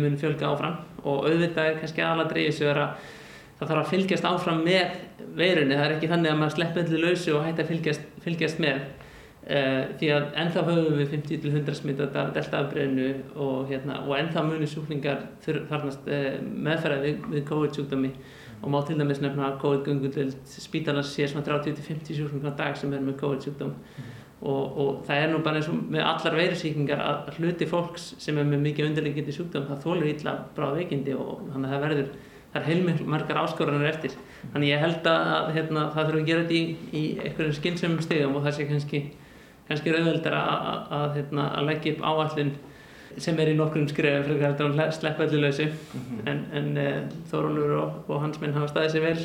mun 0.03 0.19
fjölga 0.21 0.51
áfram. 0.51 0.83
Og 1.01 1.25
auðvitað 1.31 1.71
er 1.71 1.79
kannski 1.81 2.05
aðalega 2.05 2.33
dreyðis 2.35 2.61
að 2.67 2.81
það 3.57 3.71
þarf 3.71 3.81
að 3.81 3.91
fylgjast 3.95 4.29
áfram 4.29 4.61
með 4.67 4.99
veirunni, 5.39 5.79
það 5.79 5.87
er 5.87 5.95
ekki 5.95 6.11
þannig 6.13 6.33
að 6.33 6.41
maður 6.43 6.55
slepp 6.59 6.81
öllu 6.83 7.01
lausu 7.01 7.33
og 7.39 7.47
hætti 7.47 7.65
að 7.65 7.71
fylgjast, 7.73 8.11
fylgjast 8.27 8.61
með 8.61 8.83
því 9.47 10.11
að 10.11 10.25
ennþá 10.43 10.65
höfum 10.67 10.99
við 10.99 11.13
50-100 11.15 11.79
smittat 11.79 12.17
af 12.19 12.33
deltaafbreyðinu 12.35 13.09
og, 13.35 13.69
hérna, 13.71 14.01
og 14.03 14.17
ennþá 14.19 14.43
munir 14.49 14.71
sjúklingar 14.71 15.23
þarnast 15.45 16.11
uh, 16.11 16.33
meðferðað 16.43 17.07
við, 17.07 17.31
við 17.37 17.47
COVID-sjúkdómi 17.53 18.13
og 18.57 18.73
má 18.73 18.81
til 18.89 18.97
dæmis 18.99 19.23
nefna 19.23 19.53
að 19.53 19.59
COVID-gunguldvild 19.63 20.37
spítalans 20.51 21.13
sé 21.15 21.29
svona 21.31 21.47
30-50 21.47 22.19
sjúklingar 22.19 22.57
dag 22.59 22.79
sem 22.81 22.95
er 22.97 23.05
með 23.05 23.21
COVID-sjúkdóm 23.23 23.75
mm. 23.77 24.15
Og, 24.45 24.79
og 24.79 24.97
það 25.07 25.23
er 25.23 25.31
nú 25.33 25.39
bara 25.45 25.57
eins 25.59 25.69
og 25.73 25.77
með 25.89 26.03
allar 26.05 26.35
veirusíkingar 26.37 27.01
að 27.01 27.39
hluti 27.39 27.69
fólks 27.71 28.11
sem 28.21 28.37
er 28.37 28.45
með 28.45 28.67
mikið 28.67 28.91
undirleikindi 28.91 29.33
sjúkdóm 29.33 29.65
það 29.71 29.87
þólur 29.87 30.11
ítla 30.11 30.35
bráð 30.57 30.77
veikindi 30.83 31.15
og 31.17 31.47
þannig 31.55 31.71
að 31.71 31.73
það 31.73 31.85
verður, 31.87 32.11
það 32.53 32.59
er 32.61 32.67
heilmargar 32.69 33.41
áskoranir 33.41 33.89
eftir. 33.89 34.19
Þannig 34.53 34.73
ég 34.75 34.85
held 34.85 35.09
að 35.09 35.49
hérna, 35.57 35.87
það 35.95 36.11
þurfum 36.11 36.21
að 36.21 36.29
gera 36.29 36.45
þetta 36.45 36.59
í, 36.59 36.93
í 36.93 37.05
einhverjum 37.23 37.57
skynsumum 37.57 38.05
stegum 38.05 38.37
og 38.37 38.45
það 38.45 38.59
sé 38.59 38.69
kannski, 38.69 39.03
kannski 39.69 39.93
rauðveldar 39.95 40.37
að, 40.39 40.81
að, 40.99 41.07
hérna, 41.19 41.47
að 41.59 41.71
leggja 41.71 41.95
upp 41.97 42.05
áallin 42.11 42.53
sem 43.23 43.39
er 43.41 43.51
í 43.51 43.57
nokkrum 43.57 43.87
skrifum 43.89 44.27
fyrir 44.27 44.77
að 44.85 44.93
sleppa 44.95 45.25
allir 45.25 45.47
lausi 45.47 45.67
mm 45.67 46.03
-hmm. 46.03 46.27
en, 46.31 46.45
en 46.53 46.77
e, 46.77 46.91
Þórólur 47.31 47.73
og, 47.81 48.11
og 48.11 48.21
hans 48.21 48.41
minn 48.41 48.55
hafa 48.55 48.69
staðið 48.69 48.93
sér 48.93 49.07
vel 49.07 49.25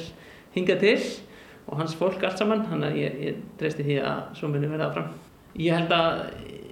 hingað 0.56 0.80
til 0.80 0.98
og 1.68 1.78
hans 1.78 1.96
fólk 1.96 2.24
allt 2.24 2.40
saman 2.40 2.66
þannig 2.70 2.88
að 2.88 2.98
ég, 2.98 3.20
ég 3.28 3.44
treysti 3.60 3.84
því 3.84 4.00
að 4.02 4.22
svo 4.40 4.48
munum 4.48 4.72
verða 4.72 4.90
áfram. 4.90 5.12
Ég 5.60 5.76
held 5.76 5.92
að 5.92 6.24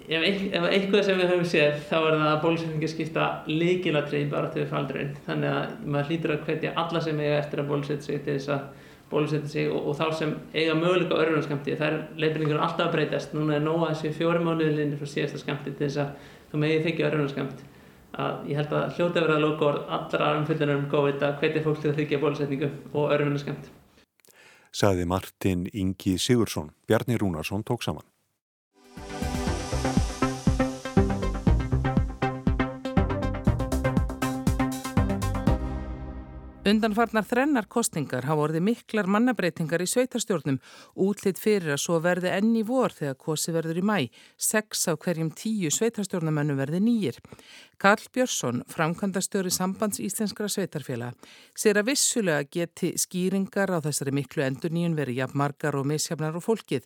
ef, 0.10 0.44
ef 0.54 0.68
eitthvað 0.70 1.06
sem 1.06 1.20
við 1.20 1.32
höfum 1.34 1.48
séð 1.52 1.82
þá 1.90 1.96
er 2.00 2.16
það 2.16 2.28
að 2.30 2.42
bólusetningi 2.44 2.90
skipta 2.90 3.28
líkilatrið 3.48 4.30
bara 4.32 4.52
til 4.54 4.66
faldurinn 4.70 5.16
þannig 5.28 5.56
að 5.56 5.74
maður 5.86 6.10
hlýtur 6.10 6.36
að 6.36 6.46
hvetja 6.48 6.76
alla 6.84 7.02
sem 7.06 7.20
eiga 7.20 7.40
eftir 7.40 7.64
að 7.64 7.72
bólusetja 7.74 8.06
sig 8.08 8.24
til 8.26 8.38
þess 8.38 8.54
að 8.56 8.88
bólusetja 9.12 9.50
sig 9.50 9.72
og, 9.72 9.90
og 9.90 9.98
þá 9.98 10.06
sem 10.20 10.36
eiga 10.54 10.76
möguleika 10.78 11.18
örfunarskamti 11.24 11.78
það 11.80 11.88
er 11.88 11.98
leifinningur 12.24 12.62
alltaf 12.62 12.88
að 12.88 12.94
breytast 12.98 13.34
núna 13.38 13.58
er 13.58 13.66
nóga 13.66 13.94
þessi 13.94 14.14
fjóri 14.20 14.44
mánuðlinni 14.46 15.00
frá 15.00 15.10
síðasta 15.10 15.42
skamti 15.42 15.74
til 15.74 15.88
þess 15.88 16.04
að 16.04 16.30
þú 16.52 16.62
megið 16.64 16.88
þykja 16.88 17.10
örfunarskamt 17.10 17.66
að 18.20 18.48
ég 18.50 18.62
held 18.62 18.78
að 18.78 18.96
hljóta 18.98 19.26
verða 19.26 19.36
að 19.40 19.44
loka 19.48 19.68
orð 19.72 19.92
allra 19.98 20.32
umfylgjunar 20.40 20.80
um 20.80 20.88
COVID 20.94 21.28
að 21.28 21.44
hvetja 21.44 21.66
fólk 21.66 21.84
til 21.84 21.92
að 21.92 22.00
þykja 22.02 22.24
bólusetningu 22.24 22.72
og 22.94 23.14
örfunarskamt 23.18 23.76
saði 24.72 25.06
Martin 25.10 25.68
Ingi 25.74 26.18
Sigursson. 26.18 26.72
Bjarni 26.88 27.18
Rúnarsson 27.18 27.64
tók 27.64 27.84
saman. 27.84 28.06
Undanfarnar 36.70 37.26
þrennar 37.26 37.66
kostningar 37.72 38.28
hafa 38.30 38.44
orðið 38.44 38.62
miklar 38.68 39.08
mannabreitingar 39.10 39.82
í 39.82 39.88
sveitarstjórnum, 39.90 40.60
útlitt 41.02 41.40
fyrir 41.42 41.74
að 41.74 41.82
svo 41.82 41.98
verði 42.04 42.30
enn 42.36 42.52
í 42.60 42.62
vor 42.68 42.94
þegar 42.94 43.18
kosi 43.24 43.54
verður 43.56 43.80
í 43.82 43.86
mæ. 43.90 43.96
Seks 44.38 44.86
af 44.92 45.00
hverjum 45.02 45.32
tíu 45.34 45.72
sveitarstjórnamennu 45.74 46.60
verði 46.60 46.84
nýjir. 46.86 47.18
Karl 47.80 48.10
Björnsson, 48.12 48.58
framkvæmdastjóri 48.68 49.50
sambands 49.56 50.02
íslenskara 50.04 50.50
sveitarfélag, 50.52 51.14
sér 51.56 51.78
að 51.80 51.94
vissulega 51.94 52.44
geti 52.52 52.90
skýringar 53.00 53.72
á 53.72 53.80
þessari 53.86 54.12
miklu 54.18 54.44
endur 54.44 54.74
nýjun 54.76 54.98
verið 54.98 55.22
jafnmargar 55.22 55.78
og 55.80 55.88
misjafnar 55.88 56.36
og 56.36 56.44
fólkið. 56.44 56.84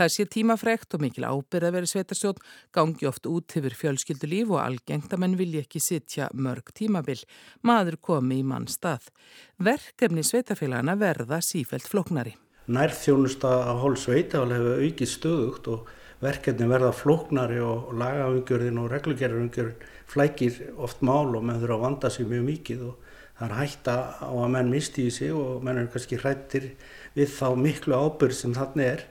Það 0.00 0.14
sé 0.14 0.26
tímafrekt 0.32 0.96
og 0.96 1.04
mikil 1.04 1.28
ábyrð 1.28 1.68
að 1.68 1.76
veri 1.76 1.92
sveitarstjórn, 1.92 2.40
gangi 2.72 3.10
oft 3.12 3.28
út 3.28 3.58
yfir 3.60 3.76
fjölskyldu 3.82 4.32
líf 4.32 4.56
og 4.56 4.62
algengt 4.64 5.12
að 5.12 5.24
menn 5.26 5.36
vilja 5.36 5.60
ekki 5.60 5.84
sitja 5.84 6.32
mörg 6.32 6.72
tímabil. 6.72 7.20
Maður 7.60 8.00
komi 8.00 8.40
í 8.40 8.46
mann 8.54 8.64
stað. 8.64 9.12
Verkefni 9.60 10.24
sveitafélagana 10.24 10.96
verða 10.96 11.44
sífælt 11.44 11.84
floknari. 11.84 12.38
Nærþjónusta 12.64 13.58
á 13.68 13.76
hálf 13.76 14.06
sveitafélag 14.06 14.56
hefur 14.56 14.86
aukið 14.88 15.16
stöðugt 15.18 15.68
og 15.68 15.96
verkefni 16.20 16.68
verða 16.68 16.90
floknari 16.92 17.60
og 17.64 17.94
lagaumgjörðin 17.96 18.80
og 18.82 18.90
reglugerðarumgjörðin 18.92 19.86
flækir 20.10 20.58
oft 20.76 21.00
mál 21.06 21.30
og 21.36 21.44
menn 21.44 21.60
þurfa 21.62 21.78
að 21.78 21.84
vanda 21.84 22.10
sig 22.10 22.28
mjög 22.28 22.44
mikið 22.48 22.82
og 22.88 23.12
það 23.38 23.46
er 23.46 23.56
hætta 23.56 23.94
á 24.20 24.32
að 24.32 24.50
menn 24.56 24.72
misti 24.74 25.06
í 25.08 25.14
sig 25.14 25.32
og 25.32 25.62
menn 25.64 25.80
er 25.80 25.88
kannski 25.92 26.18
hrættir 26.20 26.66
við 27.14 27.30
þá 27.38 27.46
miklu 27.56 27.96
ábyrg 27.96 28.36
sem 28.36 28.54
þannig 28.56 28.90
er. 28.94 29.06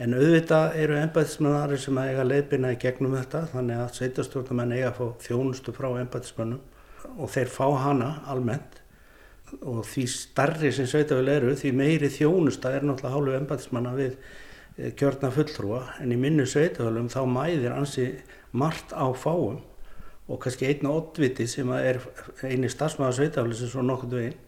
En 0.00 0.14
auðvitað 0.16 0.78
eru 0.82 0.96
ennbæðismennari 0.98 1.76
sem 1.78 1.98
eiga 2.02 2.24
leiðbina 2.26 2.72
í 2.74 2.78
gegnum 2.82 3.12
þetta 3.14 3.44
þannig 3.52 3.82
að 3.82 3.92
sveitastjórnamenn 3.98 4.72
eiga 4.74 4.88
að 4.90 4.96
fá 4.96 5.26
þjónustu 5.28 5.74
frá 5.76 5.90
ennbæðismennum 6.00 7.12
og 7.14 7.30
þeir 7.30 7.52
fá 7.52 7.66
hana 7.84 8.08
almennt. 8.30 8.80
Og 9.60 9.84
því 9.86 10.06
starri 10.10 10.72
sem 10.74 10.88
sveitafél 10.90 11.28
eru 11.30 11.52
því 11.58 11.70
meiri 11.78 12.10
þjónusta 12.10 12.72
er 12.74 12.86
náttúrulega 12.88 13.14
hálfu 13.14 13.36
ennbæðismanna 13.38 13.92
við 13.94 14.16
kjörna 14.74 15.30
fulltrúa 15.34 15.82
en 16.02 16.12
í 16.14 16.18
minnu 16.18 16.46
sveitafélum 16.50 17.10
þá 17.12 17.20
mæðir 17.30 17.76
ansi 17.76 18.08
margt 18.52 18.90
á 18.90 19.06
fáum 19.14 19.60
og 20.26 20.40
kannski 20.42 20.66
einna 20.70 20.94
oddviti 20.94 21.46
sem 21.50 21.70
er 21.76 22.00
eini 22.42 22.70
starfsmaður 22.72 23.20
sveitafli 23.20 23.58
sem 23.58 23.70
svo 23.70 23.84
nokkur 23.84 24.16
veginn 24.16 24.40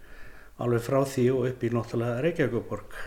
alveg 0.62 0.82
frá 0.82 1.02
því 1.04 1.28
og 1.34 1.46
upp 1.50 1.62
í 1.62 1.70
náttúrulega 1.72 2.24
Reykjavíkuborg. 2.24 2.98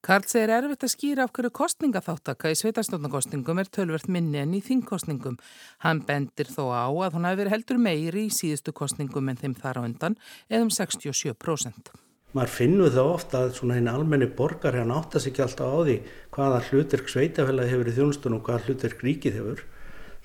Karl 0.00 0.24
segir 0.24 0.50
erfitt 0.54 0.84
að 0.86 0.92
skýra 0.94 1.24
af 1.26 1.32
hverju 1.36 1.50
kostningaþáttaka 1.54 2.50
í 2.50 2.56
sveitarstofnarkostningum 2.56 3.60
er 3.60 3.68
tölvert 3.68 4.08
minni 4.08 4.40
en 4.40 4.54
í 4.56 4.62
þingkostningum. 4.64 5.36
Hann 5.84 6.00
bendir 6.08 6.48
þó 6.48 6.72
á 6.72 6.88
að 6.88 7.18
hann 7.18 7.28
hafi 7.28 7.42
verið 7.42 7.54
heldur 7.54 7.82
meiri 7.84 8.26
í 8.26 8.34
síðustu 8.34 8.72
kostningum 8.72 9.28
en 9.28 9.40
þeim 9.40 9.58
þar 9.60 9.84
á 9.84 9.86
undan 9.86 10.16
eða 10.48 10.64
um 10.64 10.72
67%. 10.72 11.92
Maður 12.30 12.52
finnur 12.54 12.92
það 12.94 13.08
ofta 13.10 13.38
að 13.42 13.56
svona 13.56 13.76
henni 13.78 13.90
almenni 13.90 14.28
borgar 14.38 14.76
hann 14.78 14.92
áttast 14.94 15.26
ekki 15.26 15.42
alltaf 15.42 15.66
á 15.66 15.78
því 15.82 15.96
hvaða 16.36 16.60
hlutverk 16.68 17.10
sveitafélagi 17.10 17.72
hefur 17.72 17.90
í 17.90 17.94
þjónustunum 17.96 18.38
og 18.38 18.46
hvaða 18.46 18.64
hlutverk 18.68 19.02
ríkið 19.06 19.38
hefur. 19.40 19.64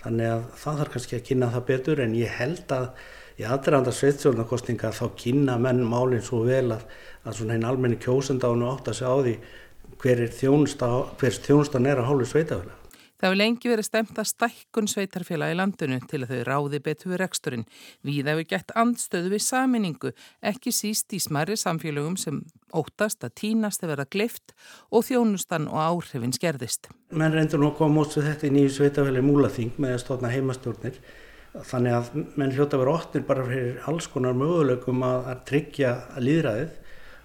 Þannig 0.03 0.29
að 0.35 0.43
það 0.61 0.79
þarf 0.81 0.93
kannski 0.93 1.17
að 1.17 1.25
kynna 1.31 1.51
það 1.55 1.67
betur 1.71 2.03
en 2.03 2.15
ég 2.19 2.37
held 2.37 2.75
að 2.77 2.87
í 3.41 3.47
aðræðanda 3.49 3.93
sveitstjórnarkostninga 3.97 4.93
þá 4.95 5.05
kynna 5.17 5.57
menn 5.65 5.81
málinn 5.89 6.23
svo 6.23 6.43
vel 6.45 6.75
að, 6.77 6.85
að 7.25 7.39
svona 7.39 7.57
henni 7.57 7.69
almenni 7.71 7.97
kjósendánu 8.05 8.69
áttast 8.69 9.01
á 9.01 9.11
því 9.17 9.35
hver 10.05 10.25
þjónustan 10.37 11.89
er 11.89 12.03
að 12.03 12.09
hálfu 12.11 12.29
sveitafélagi. 12.35 12.84
Það 13.25 13.31
hefur 13.31 13.39
lengi 13.41 13.69
verið 13.71 13.85
stemt 13.87 14.19
að 14.21 14.27
stækkun 14.29 14.87
sveitarfélag 14.91 15.49
í 15.49 15.55
landinu 15.57 15.95
til 16.05 16.19
að 16.21 16.29
þau 16.29 16.41
ráði 16.45 16.79
betur 16.85 17.09
við 17.09 17.17
reksturinn. 17.23 17.63
Við 18.05 18.27
hefur 18.29 18.45
gett 18.51 18.73
andstöðu 18.77 19.31
við 19.31 19.41
saminningu, 19.41 20.11
ekki 20.45 20.69
síst 20.69 21.15
í 21.17 21.19
smæri 21.23 21.55
samfélögum 21.57 22.19
sem 22.21 22.43
óttast 22.69 23.25
að 23.25 23.33
tínast 23.41 23.81
að 23.81 23.95
vera 23.95 24.05
gleift 24.13 24.53
og 24.93 25.07
þjónustan 25.07 25.65
og 25.71 25.81
áhrifin 25.81 26.37
skerðist. 26.37 26.91
Menn 27.17 27.33
reyndur 27.33 27.63
nú 27.63 27.71
að 27.71 27.79
koma 27.79 28.03
út 28.03 28.13
svo 28.13 28.21
þetta 28.27 28.45
í 28.45 28.53
nýju 28.59 28.75
sveitarfélagi 28.75 29.25
múlaþing 29.25 29.79
með 29.81 29.95
að 29.95 30.03
stofna 30.03 30.33
heimastjórnir. 30.35 30.99
Þannig 31.65 31.97
að 31.97 32.11
menn 32.37 32.53
hljóta 32.53 32.77
verið 32.77 32.99
óttir 32.99 33.25
bara 33.25 33.47
fyrir 33.49 33.79
alls 33.89 34.05
konar 34.13 34.37
möguleikum 34.37 35.01
að, 35.07 35.31
að 35.31 35.41
tryggja 35.49 35.95
líðræðið 36.21 36.77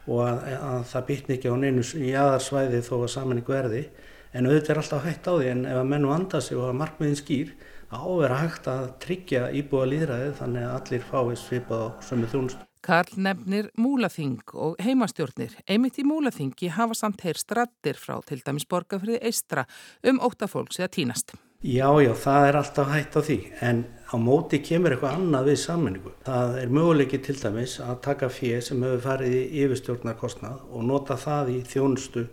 og 0.09 0.25
að, 0.25 0.49
að 0.65 0.81
það 0.95 1.07
bytni 1.13 1.37
ekki 1.37 1.53
á 1.53 1.57
neinu 1.61 1.85
í 2.01 2.15
aðarsvæði 2.17 2.81
þó 2.89 2.95
að 3.03 3.13
saminningu 3.19 3.59
erði 3.59 3.85
en 4.33 4.47
auðvitað 4.47 4.73
er 4.75 4.81
alltaf 4.83 5.05
hægt 5.07 5.29
á 5.29 5.33
því 5.35 5.51
en 5.51 5.67
ef 5.67 5.79
að 5.81 5.91
menn 5.93 6.09
vanda 6.11 6.41
sig 6.45 6.59
og 6.59 6.71
að 6.71 6.81
markmiðin 6.81 7.21
skýr 7.21 7.53
þá 7.91 8.01
að 8.01 8.35
hægt 8.39 8.69
að 8.71 8.89
tryggja 9.03 9.45
íbúa 9.61 9.87
líðræði 9.91 10.33
þannig 10.39 10.67
að 10.67 10.75
allir 10.79 11.07
fái 11.11 11.39
svipað 11.41 11.87
á 11.87 11.89
sömu 12.07 12.31
þjónust. 12.31 12.67
Karl 12.81 13.19
nefnir 13.21 13.69
múlaþing 13.77 14.55
og 14.57 14.79
heimastjórnir. 14.81 15.53
Einmitt 15.69 15.99
í 16.01 16.05
múlaþingi 16.09 16.71
hafa 16.73 16.97
samt 16.97 17.21
heyr 17.27 17.37
strattir 17.37 17.99
frá 18.01 18.17
til 18.25 18.41
dæmis 18.41 18.65
borgarfriði 18.71 19.21
eistra 19.29 19.67
um 20.07 20.21
óttafólks 20.25 20.81
eða 20.81 20.95
tínast. 20.97 21.35
Já, 21.61 21.91
já, 22.01 22.15
það 22.17 22.47
er 22.49 22.57
alltaf 22.57 22.89
hægt 22.89 23.19
á 23.19 23.21
því 23.21 23.39
en 23.61 23.83
á 24.09 24.17
móti 24.17 24.63
kemur 24.65 24.95
eitthvað 24.95 25.19
annað 25.19 25.51
við 25.51 25.59
sammenningu. 25.61 26.13
Það 26.25 26.57
er 26.63 26.73
möguleiki 26.73 27.21
til 27.21 27.37
dæmis 27.37 27.75
að 27.85 28.01
taka 28.07 28.31
fér 28.33 28.65
sem 28.65 28.81
hefur 28.87 29.05
farið 29.05 29.37
í 29.37 29.43
yfirstjórnarkostnað 29.67 30.63
og 30.71 30.87
nota 30.89 31.19
það 31.21 31.53
í 31.53 31.59
þjónustu 31.69 32.25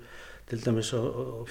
til 0.47 0.61
dæmis 0.63 0.93
á 0.95 1.01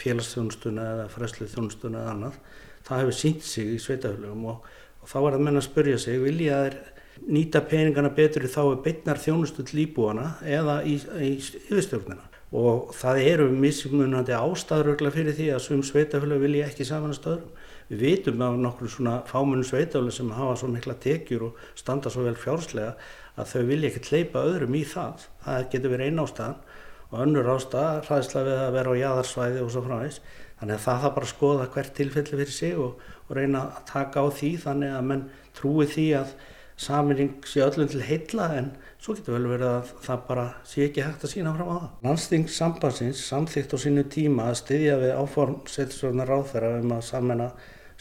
félagsþjónustuna 0.00 0.90
eða 0.94 1.08
fræslu 1.12 1.48
þjónustuna 1.52 2.02
eða 2.02 2.14
annað 2.14 2.38
það 2.86 3.02
hefur 3.02 3.16
sínt 3.20 3.46
sig 3.46 3.74
í 3.74 3.80
sveitafélagum 3.82 4.46
og, 4.52 4.68
og 5.02 5.10
þá 5.10 5.18
er 5.20 5.36
það 5.36 5.44
menn 5.48 5.60
að 5.60 5.66
spörja 5.66 5.98
sig 6.00 6.22
vilja 6.22 6.60
þeir 6.64 6.78
nýta 7.24 7.62
peningana 7.64 8.12
betur 8.14 8.46
þá 8.50 8.62
er 8.62 8.80
beitnar 8.84 9.20
þjónustu 9.20 9.64
til 9.66 9.82
íbúana 9.86 10.34
eða 10.44 10.80
í, 10.84 10.96
í 11.20 11.36
yfirstjórnina? 11.40 12.32
Og 12.56 12.92
það 12.94 13.20
eru 13.26 13.46
mismunandi 13.50 14.34
ástæður 14.36 15.10
fyrir 15.12 15.34
því 15.34 15.48
að 15.52 15.64
svum 15.64 15.82
sveitafélag 15.84 16.44
vilja 16.44 16.68
ekki 16.70 16.86
samanast 16.86 17.26
öðrum. 17.26 17.50
Við 17.90 18.02
vitum 18.04 18.44
af 18.46 18.54
nokkur 18.62 18.90
svona 18.90 19.16
fámunum 19.26 19.66
sveitafélag 19.66 20.14
sem 20.14 20.30
hafa 20.36 20.54
svo 20.60 20.70
mikla 20.70 20.94
tekjur 21.02 21.48
og 21.48 21.58
standa 21.78 22.12
svo 22.12 22.24
vel 22.26 22.36
fjárslega 22.38 22.94
að 23.36 23.50
þau 23.50 23.66
vilja 23.72 23.90
ekki 23.90 24.04
hleypa 24.12 24.44
öðrum 24.46 24.78
í 24.78 24.84
það. 24.86 25.26
Það 25.42 25.68
getur 25.74 25.94
verið 25.96 26.12
einn 26.12 26.22
ástæðan 26.22 26.62
og 27.10 27.22
önnur 27.22 27.52
ástæða 27.54 28.02
hraðislega 28.06 28.46
við 28.48 28.62
að 28.64 28.76
vera 28.76 28.92
á 28.92 29.00
jæðarsvæði 29.02 29.62
og 29.62 29.70
svo 29.72 29.84
fráins. 29.86 30.20
Þannig 30.56 30.76
að 30.78 30.84
það 30.86 31.00
þarf 31.02 31.14
bara 31.16 31.26
að 31.26 31.32
skoða 31.34 31.70
hvert 31.74 31.94
tilfelli 31.96 32.40
fyrir 32.40 32.54
sig 32.56 32.76
og, 32.80 33.06
og 33.28 33.32
reyna 33.36 33.62
að 33.66 33.80
taka 33.90 34.24
á 34.24 34.26
því 34.32 34.50
þannig 34.64 34.94
að 34.96 35.08
menn 35.10 35.24
trúi 35.56 35.86
því 35.92 36.06
að 36.22 36.34
saminning 36.76 37.36
sé 37.48 37.62
öllum 37.64 37.88
til 37.88 38.02
heilla 38.04 38.48
en 38.58 38.72
svo 39.00 39.14
getur 39.16 39.36
vel 39.36 39.48
verið 39.52 39.68
að 39.70 39.92
það 40.04 40.24
bara 40.28 40.46
sé 40.68 40.84
ekki 40.88 41.04
hægt 41.04 41.24
að 41.24 41.32
sína 41.32 41.54
fram 41.56 41.70
á 41.72 41.76
það. 41.76 41.86
Landsting 42.08 42.50
sambansins 42.52 43.22
samþýtt 43.30 43.72
á 43.72 43.78
sínu 43.80 44.04
tíma 44.12 44.50
að 44.50 44.58
styðja 44.62 44.98
við 45.00 45.14
áform 45.16 45.56
setjastjórnar 45.70 46.32
ráðferða 46.32 46.82
um 46.82 46.94
að 46.96 47.06
samena 47.06 47.48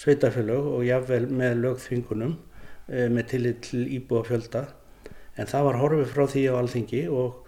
sveitafélög 0.02 0.68
og 0.74 0.84
jáfnvel 0.84 1.30
með 1.32 1.62
lögþvingunum 1.64 2.36
e, 2.36 3.08
með 3.08 3.30
tillit 3.32 3.62
til 3.70 3.86
íbúa 3.96 4.26
fjölda 4.28 4.66
en 5.40 5.50
það 5.52 5.68
var 5.70 5.80
horfið 5.80 6.12
frá 6.12 6.26
því 6.32 6.44
á 6.52 6.54
alþingi 6.60 7.04
og 7.12 7.45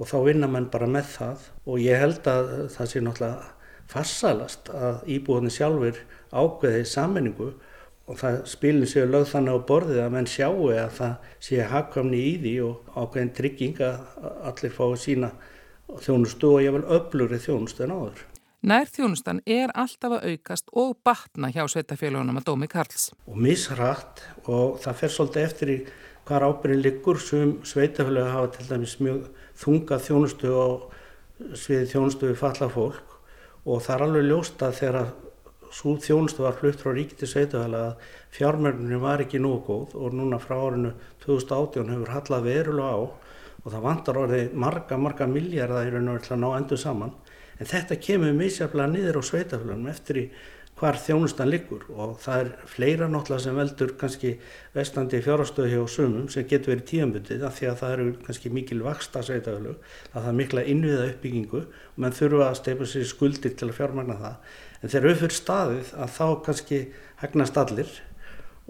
og 0.00 0.08
þá 0.08 0.18
vinna 0.24 0.48
mann 0.48 0.70
bara 0.72 0.88
með 0.88 1.10
það 1.14 1.48
og 1.68 1.82
ég 1.84 2.00
held 2.00 2.28
að 2.30 2.52
það 2.72 2.92
sé 2.92 3.02
náttúrulega 3.04 3.50
farsalast 3.90 4.70
að 4.72 5.02
íbúðinni 5.16 5.52
sjálfur 5.52 6.00
ákveði 6.30 6.86
sammenningu 6.88 7.50
og 8.10 8.18
það 8.18 8.40
spilin 8.50 8.90
séu 8.90 9.06
lögð 9.06 9.32
þannig 9.34 9.58
á 9.60 9.66
borðið 9.68 10.02
að 10.02 10.12
menn 10.16 10.28
sjáu 10.30 10.70
að 10.72 10.96
það 10.96 11.30
sé 11.46 11.68
hafkamni 11.72 12.20
í 12.30 12.32
því 12.42 12.54
og 12.66 12.96
ákveðin 12.96 13.32
trygging 13.36 13.82
að 13.86 14.26
allir 14.50 14.74
fái 14.74 14.88
sína 15.04 15.30
þjónustu 16.00 16.50
og 16.54 16.64
ég 16.64 16.74
vil 16.74 16.84
öflugri 16.96 17.40
þjónustu 17.42 17.86
en 17.86 17.94
áður. 17.94 18.24
Nær 18.60 18.90
þjónustan 18.92 19.40
er 19.48 19.72
alltaf 19.78 20.18
að 20.18 20.34
aukast 20.34 20.66
og 20.76 20.98
batna 21.06 21.48
hjá 21.54 21.62
sveitafélagunum 21.70 22.42
að 22.42 22.48
dómi 22.50 22.68
Karls. 22.70 23.08
Og 23.24 23.38
misrætt 23.40 24.20
og 24.44 24.76
það 24.82 24.98
fer 25.00 25.14
svolítið 25.14 25.46
eftir 25.46 25.72
í 25.72 25.78
hvar 26.28 26.44
ábyrgin 26.44 26.82
liggur 26.84 27.22
sem 27.22 27.54
sveitafélag 27.66 28.28
hafa 28.34 28.52
til 28.58 28.68
dæmis 28.68 28.98
mjög 29.00 29.30
þunga 29.60 30.00
þjónustu 30.00 30.52
á 30.56 30.68
sviði 31.56 31.88
þjónustu 31.94 32.30
við 32.30 32.38
falla 32.40 32.68
fólk. 32.72 33.16
Og 33.68 33.82
það 33.84 33.94
er 33.94 34.04
alveg 34.06 34.28
ljóst 34.28 34.62
að 34.64 34.78
þegar 34.80 35.10
svo 35.70 35.94
þjónustu 36.02 36.44
var 36.44 36.56
flutt 36.58 36.80
frá 36.82 36.92
ríkiti 36.94 37.28
sveitafélag 37.30 37.90
að 37.90 38.14
fjármörnunum 38.34 39.02
var 39.04 39.22
ekki 39.22 39.40
nógu 39.42 39.60
góð 39.68 39.96
og 40.00 40.16
núna 40.16 40.40
frá 40.42 40.56
árinu 40.58 40.94
2018 41.24 41.92
hefur 41.94 42.14
hallað 42.14 42.46
verulega 42.48 42.94
á 42.96 43.00
og 43.60 43.66
það 43.68 43.84
vantar 43.84 44.18
orðið 44.18 44.54
marga, 44.56 44.96
marga 44.96 45.28
miljardar 45.28 45.86
í 45.86 45.92
raun 45.92 46.08
og 46.08 46.16
verið 46.16 46.26
til 46.26 46.34
að 46.36 46.42
ná 46.42 46.48
endur 46.56 46.80
saman. 46.80 47.12
En 47.60 47.68
þetta 47.68 47.98
kemur 48.00 48.32
misjaflega 48.34 48.88
niður 48.88 49.20
á 49.20 49.22
sveitafélagunum 49.28 49.90
eftir 49.92 50.22
í 50.22 50.24
hvar 50.80 50.96
þjónustan 50.98 51.50
liggur. 51.52 51.84
Og 51.92 52.16
það 52.22 52.42
er 52.42 52.50
fleira 52.72 53.08
náttúrulega 53.10 53.44
sem 53.44 53.58
veldur 53.60 53.94
kannski 54.00 54.32
vestandi 54.74 55.20
fjárhástöðu 55.24 55.70
hjá 55.74 55.94
sumum 55.94 56.28
sem 56.32 56.46
getur 56.48 56.74
verið 56.74 56.86
tíambundið 56.90 57.46
af 57.46 57.58
því 57.58 57.70
að 57.70 57.78
það 57.82 57.94
eru 57.96 58.08
kannski 58.26 58.52
mikil 58.56 58.80
vaksta 58.86 59.22
sveitafélög, 59.26 59.78
að 60.12 60.18
það 60.18 60.30
er 60.32 60.38
mikla 60.40 60.66
innviða 60.74 61.08
uppbyggingu 61.12 61.62
og 61.62 62.00
mann 62.00 62.16
þurfa 62.16 62.48
að 62.48 62.60
steipa 62.62 62.88
sér 62.88 63.08
skuldir 63.12 63.56
til 63.56 63.68
að 63.68 63.76
fjármagna 63.80 64.18
það. 64.20 64.56
En 64.80 64.94
þegar 64.94 65.20
fyrir 65.22 65.36
staðið 65.36 65.94
að 66.00 66.14
þá 66.16 66.26
kannski 66.48 66.82
hegnast 67.20 67.60
allir 67.60 67.94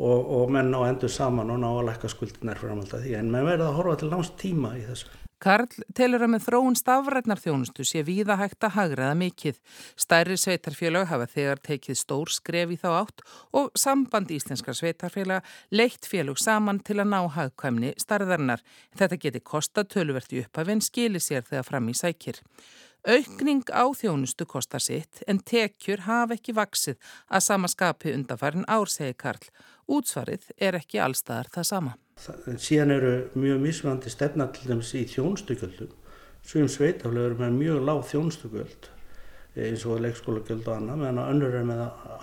og, 0.01 0.21
og 0.21 0.55
menn 0.55 0.73
ná 0.75 0.81
endur 0.89 1.13
saman 1.13 1.55
og 1.55 1.63
ná 1.63 1.71
að 1.71 1.87
lækka 1.93 2.11
skuldir 2.11 2.47
nær 2.49 2.61
framhald 2.61 2.95
að 2.97 3.07
því. 3.07 3.19
En 3.21 3.33
menn 3.33 3.47
verða 3.47 3.71
að 3.71 3.81
horfa 3.81 4.01
til 4.03 4.15
náms 4.15 4.35
tíma 4.41 4.75
í 4.81 4.87
þessu. 4.89 5.30
Karl 5.41 5.71
telur 5.97 6.21
að 6.21 6.35
með 6.35 6.43
þróun 6.45 6.75
stafrætnar 6.77 7.41
þjónustu 7.41 7.85
sé 7.89 8.03
víða 8.05 8.37
hægt 8.37 8.65
að 8.67 8.75
hagraða 8.75 9.17
mikið. 9.23 9.61
Stærri 9.97 10.37
sveitarfélag 10.37 11.07
hafa 11.09 11.29
þegar 11.33 11.63
tekið 11.65 11.97
stór 11.97 12.33
skref 12.35 12.75
í 12.75 12.77
þá 12.83 12.91
átt 12.99 13.25
og 13.57 13.71
samband 13.79 14.29
íslenskar 14.37 14.77
sveitarfélag 14.77 15.49
leitt 15.73 16.05
félug 16.05 16.37
saman 16.37 16.83
til 16.85 16.99
að 17.01 17.09
ná 17.15 17.21
hagkvæmni 17.39 17.95
starðarnar. 18.05 18.61
Þetta 19.01 19.21
geti 19.25 19.41
kosta 19.41 19.87
tölverti 19.89 20.45
upphafinn 20.45 20.85
skili 20.85 21.25
sér 21.25 21.49
þegar 21.49 21.69
fram 21.71 21.89
í 21.89 21.97
sækir. 21.97 22.43
Aukning 23.09 23.65
á 23.73 23.89
þjónustu 23.97 24.45
kostar 24.45 24.85
sitt 24.85 25.23
en 25.25 25.41
tekjur 25.41 26.05
hafa 26.05 26.37
ekki 26.37 26.53
vaksið 26.53 27.01
að 27.33 27.47
sama 27.47 27.73
skapi 27.73 28.13
undanfærin 28.13 28.69
ár, 28.69 28.93
segi 28.93 29.17
Karl. 29.17 29.49
Útsvarið 29.89 30.51
er 30.61 30.77
ekki 30.77 31.01
allstaðar 31.01 31.49
það 31.57 31.69
sama. 31.73 31.97
Síðan 32.21 32.95
eru 32.95 33.13
mjög 33.39 33.61
misvandi 33.65 34.13
stefna 34.13 34.51
til 34.53 34.71
dæmis 34.71 34.93
í 34.99 35.07
þjónstugjöldum. 35.09 35.93
Svum 36.45 36.69
sveitaflegur 36.69 37.39
með 37.39 37.57
mjög 37.57 37.85
lág 37.89 38.03
þjónstugjöld 38.11 38.91
eins 39.61 39.85
og 39.89 40.03
leikskólagjöld 40.05 40.69
og 40.69 40.77
annað 40.77 41.01
meðan 41.01 41.23
að 41.23 41.31
önnur 41.35 41.57
er 41.59 41.65
með 41.69 41.81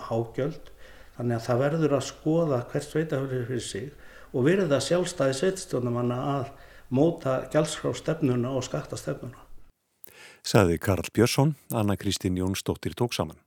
hágjöld. 0.08 0.70
Þannig 1.18 1.38
að 1.38 1.48
það 1.48 1.64
verður 1.64 1.96
að 1.98 2.06
skoða 2.08 2.62
hvert 2.72 2.88
sveitaflegur 2.88 3.50
fyrir 3.50 3.66
sig 3.66 3.90
og 4.34 4.48
verða 4.48 4.80
sjálfstæði 4.84 5.40
sveitstjónamanna 5.40 6.20
að 6.36 6.54
móta 6.94 7.40
gælskrafstefnuna 7.54 8.54
og 8.54 8.66
skattastefnuna. 8.68 9.44
Saði 10.48 10.78
Karl 10.80 11.10
Björnsson, 11.12 11.58
Anna 11.76 11.98
Kristín 12.00 12.38
Jónsdóttir 12.40 12.96
tók 12.96 13.18
saman. 13.18 13.40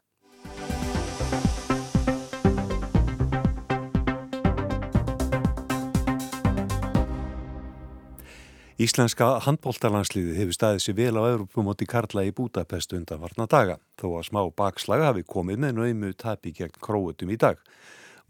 Íslenska 8.81 9.27
handbóltalansliði 9.45 10.38
hefur 10.38 10.57
staðið 10.57 10.79
sér 10.81 10.95
vel 10.97 11.21
á 11.21 11.29
Europamóti 11.29 11.85
Karla 11.85 12.23
í 12.25 12.31
Budapest 12.33 12.95
undan 12.97 13.21
varna 13.21 13.45
daga, 13.45 13.75
þó 14.01 14.07
að 14.14 14.31
smá 14.31 14.38
bakslag 14.57 15.03
hafi 15.05 15.25
komið 15.29 15.59
með 15.61 15.75
nöymu 15.77 16.12
tapi 16.16 16.55
gegn 16.57 16.79
króutum 16.81 17.29
í 17.29 17.37
dag. 17.37 17.61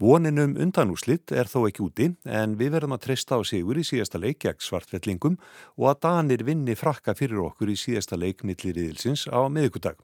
Voninum 0.03 0.57
undanúslitt 0.59 1.31
er 1.31 1.47
þó 1.47 1.69
ekki 1.69 1.85
úti 1.85 2.09
en 2.27 2.57
við 2.59 2.73
verðum 2.75 2.97
að 2.97 3.03
treysta 3.05 3.39
á 3.39 3.47
sigur 3.47 3.79
í 3.79 3.85
síðasta 3.87 4.19
leik 4.19 4.41
gegn 4.43 4.59
svartfellingum 4.59 5.39
og 5.79 5.87
að 5.93 6.01
Danir 6.03 6.43
vinni 6.43 6.75
frakka 6.75 7.15
fyrir 7.15 7.45
okkur 7.45 7.71
í 7.71 7.79
síðasta 7.79 8.19
leik 8.19 8.43
milliriðilsins 8.43 9.29
á 9.31 9.47
miðugudag. 9.47 10.03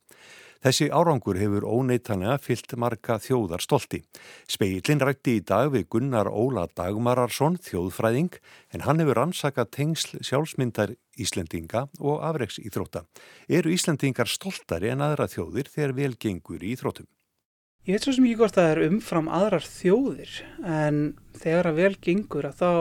Þessi 0.65 0.88
árangur 0.89 1.38
hefur 1.38 1.65
óneitanlega 1.67 2.38
fyllt 2.41 2.74
marga 2.80 3.17
þjóðar 3.22 3.63
stolti. 3.63 4.02
Speilin 4.50 5.04
rætti 5.04 5.38
í 5.38 5.43
dag 5.46 5.70
við 5.74 5.88
Gunnar 5.93 6.30
Óla 6.30 6.67
Dagmararsson, 6.78 7.60
þjóðfræðing, 7.62 8.39
en 8.74 8.86
hann 8.88 9.04
hefur 9.04 9.22
ansakað 9.28 9.70
tengsl 9.78 10.22
sjálfsmyndar 10.26 10.96
Íslendinga 11.17 11.88
og 12.00 12.26
afreiks 12.26 12.60
íþrótta. 12.62 13.06
Eru 13.50 13.74
Íslendingar 13.74 14.30
stoltari 14.30 14.91
en 14.93 15.06
aðra 15.06 15.30
þjóðir 15.32 15.70
þegar 15.74 15.96
vel 15.98 16.13
gengur 16.17 16.65
í 16.65 16.74
íþróttum? 16.76 17.10
Ég 17.88 17.96
veit 17.96 18.04
svo 18.04 18.17
sem 18.17 18.26
ekki 18.28 18.41
hvort 18.41 18.58
það 18.58 18.70
er 18.74 18.80
umfram 18.89 19.28
aðrar 19.32 19.63
þjóðir 19.63 20.32
en 20.67 20.98
þegar 21.39 21.70
að 21.70 21.78
vel 21.80 21.93
gengur 22.04 22.48
að 22.50 22.58
þá 22.60 22.72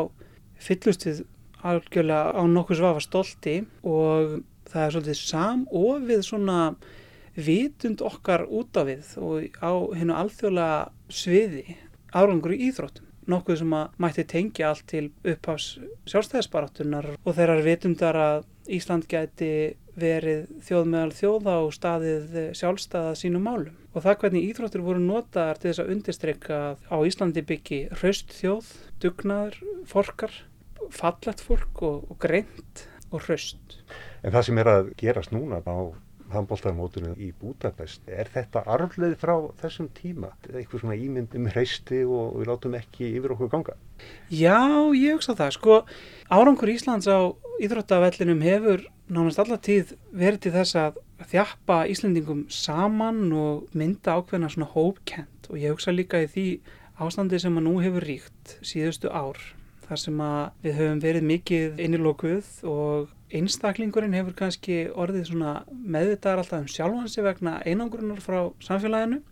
fyllust 0.67 1.07
við 1.07 1.21
algjörlega 1.67 2.35
á 2.35 2.43
nokkuð 2.51 2.81
svafa 2.81 3.03
stolti 3.05 3.57
og 3.87 4.41
það 4.67 4.83
er 4.83 4.95
svolítið 4.97 5.21
samofið 5.21 6.25
svona 6.27 6.59
vitund 7.37 8.03
okkar 8.05 8.47
út 8.49 8.77
af 8.81 8.89
við 8.89 9.11
og 9.21 9.59
á 9.61 9.73
hennu 9.97 10.17
alþjóðlega 10.17 10.79
sviði 11.13 11.77
árangur 12.17 12.57
í 12.57 12.71
íþróttum. 12.71 13.05
Nokkuð 13.27 13.59
sem 13.59 13.73
að 13.75 13.97
mætti 14.03 14.25
tengja 14.31 14.69
allt 14.71 14.85
til 14.87 15.09
upphafs 15.27 15.73
sjálfstæðisbaráttunar 16.07 17.09
og 17.17 17.35
þeirrar 17.35 17.65
vitundar 17.67 18.19
að 18.21 18.45
Ísland 18.71 19.07
gæti 19.11 19.77
verið 19.97 20.47
þjóð 20.67 20.89
meðal 20.93 21.13
þjóða 21.17 21.55
og 21.65 21.75
staðið 21.75 22.39
sjálfstæða 22.59 23.13
sínum 23.19 23.47
málum. 23.47 23.77
Og 23.95 24.05
það 24.05 24.19
hvernig 24.23 24.49
íþróttur 24.51 24.85
voru 24.85 25.03
notaðar 25.03 25.61
til 25.61 25.71
þess 25.71 25.83
að 25.83 25.93
undirstreika 25.95 26.59
á 26.77 26.97
Íslandi 27.09 27.45
byggi 27.47 27.81
hraust 28.01 28.35
þjóð, 28.37 28.73
dugnaður, 29.03 29.61
forkar, 29.89 30.35
fallett 30.93 31.43
fólk 31.43 31.83
og, 31.87 32.11
og 32.11 32.21
greint 32.23 32.87
og 33.11 33.23
hraust. 33.27 33.79
En 34.23 34.35
það 34.35 34.49
sem 34.49 34.61
er 34.63 34.73
að 34.73 34.93
gerast 35.01 35.35
núna 35.35 35.63
á 35.65 36.06
handbóltarmótunum 36.33 37.17
í 37.23 37.31
Budapest, 37.41 38.03
er 38.09 38.31
þetta 38.33 38.65
arfleið 38.73 39.17
frá 39.21 39.35
þessum 39.61 39.89
tíma? 39.97 40.33
Eitthvað 40.49 40.83
svona 40.83 40.99
ímynd 40.99 41.35
um 41.39 41.49
hreisti 41.53 42.03
og 42.05 42.39
við 42.41 42.51
látum 42.51 42.77
ekki 42.79 43.11
yfir 43.19 43.35
okkur 43.37 43.53
ganga? 43.53 43.77
Já, 44.31 44.59
ég 44.97 45.17
hugsa 45.17 45.37
það. 45.39 45.53
Sko, 45.57 45.81
árangur 46.33 46.73
Íslands 46.73 47.09
á 47.09 47.31
íþróttavellinum 47.63 48.43
hefur 48.45 48.87
nánast 49.09 49.41
alla 49.43 49.59
tíð 49.63 49.95
verið 50.11 50.47
til 50.47 50.55
þess 50.57 50.79
að 50.81 50.99
þjappa 51.31 51.83
Íslandingum 51.93 52.47
saman 52.53 53.31
og 53.33 53.69
mynda 53.77 54.19
ákveðna 54.19 54.51
svona 54.53 54.73
hópkent 54.75 55.51
og 55.51 55.61
ég 55.63 55.73
hugsa 55.73 55.95
líka 55.95 56.21
í 56.25 56.31
því 56.33 56.49
ástandi 57.03 57.41
sem 57.41 57.57
að 57.57 57.69
nú 57.69 57.77
hefur 57.85 58.05
ríkt 58.05 58.57
síðustu 58.67 59.13
ár 59.13 59.39
þar 59.87 60.03
sem 60.03 60.21
að 60.23 60.43
við 60.65 60.79
höfum 60.81 61.03
verið 61.05 61.29
mikið 61.31 61.83
innilókuð 61.87 62.51
og 62.67 63.13
einstaklingurinn 63.35 64.15
hefur 64.15 64.37
kannski 64.39 64.85
orðið 64.95 65.33
meðvitaðar 65.37 66.43
alltaf 66.43 66.61
um 66.63 66.71
sjálfansi 66.71 67.25
vegna 67.27 67.59
einangrunar 67.67 68.23
frá 68.23 68.39
samfélaginu 68.63 69.23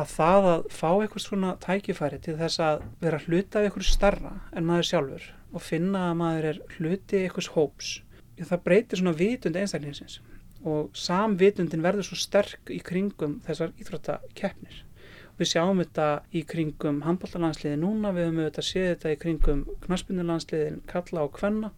að 0.00 0.08
það 0.14 0.48
að 0.52 0.64
fá 0.74 0.88
eitthvað 0.92 1.26
svona 1.26 1.52
tækifæri 1.62 2.18
til 2.24 2.38
þess 2.40 2.62
að 2.64 2.86
vera 3.04 3.20
hluta 3.26 3.60
af 3.60 3.68
eitthvað 3.68 3.90
starra 3.90 4.32
en 4.52 4.66
maður 4.66 4.90
sjálfur 4.90 5.28
og 5.54 5.62
finna 5.62 6.08
að 6.08 6.18
maður 6.22 6.48
er 6.50 6.64
hluti 6.78 7.20
eitthvað 7.20 7.52
hóps 7.54 7.92
það 8.42 8.64
breytir 8.64 9.00
svona 9.00 9.14
vitund 9.18 9.58
einstaklingsins. 9.58 10.18
Og 10.64 10.90
samvitundin 10.96 11.84
verður 11.84 12.08
svo 12.08 12.18
sterk 12.18 12.72
í 12.72 12.80
kringum 12.82 13.38
þessar 13.44 13.74
íþróttakeppnir. 13.80 14.82
Við 15.38 15.50
sjáum 15.50 15.82
þetta 15.82 16.08
í 16.30 16.44
kringum 16.46 17.02
handbóltalansliði 17.04 17.78
núna, 17.82 18.12
við 18.14 18.28
höfum 18.28 18.40
auðvitað 18.42 18.68
séð 18.68 18.90
þetta 18.92 19.12
í 19.12 19.20
kringum 19.24 19.64
knaspunnilansliðin 19.84 20.82
Kalla 20.90 21.24
og 21.26 21.34
Kvenna 21.38 21.72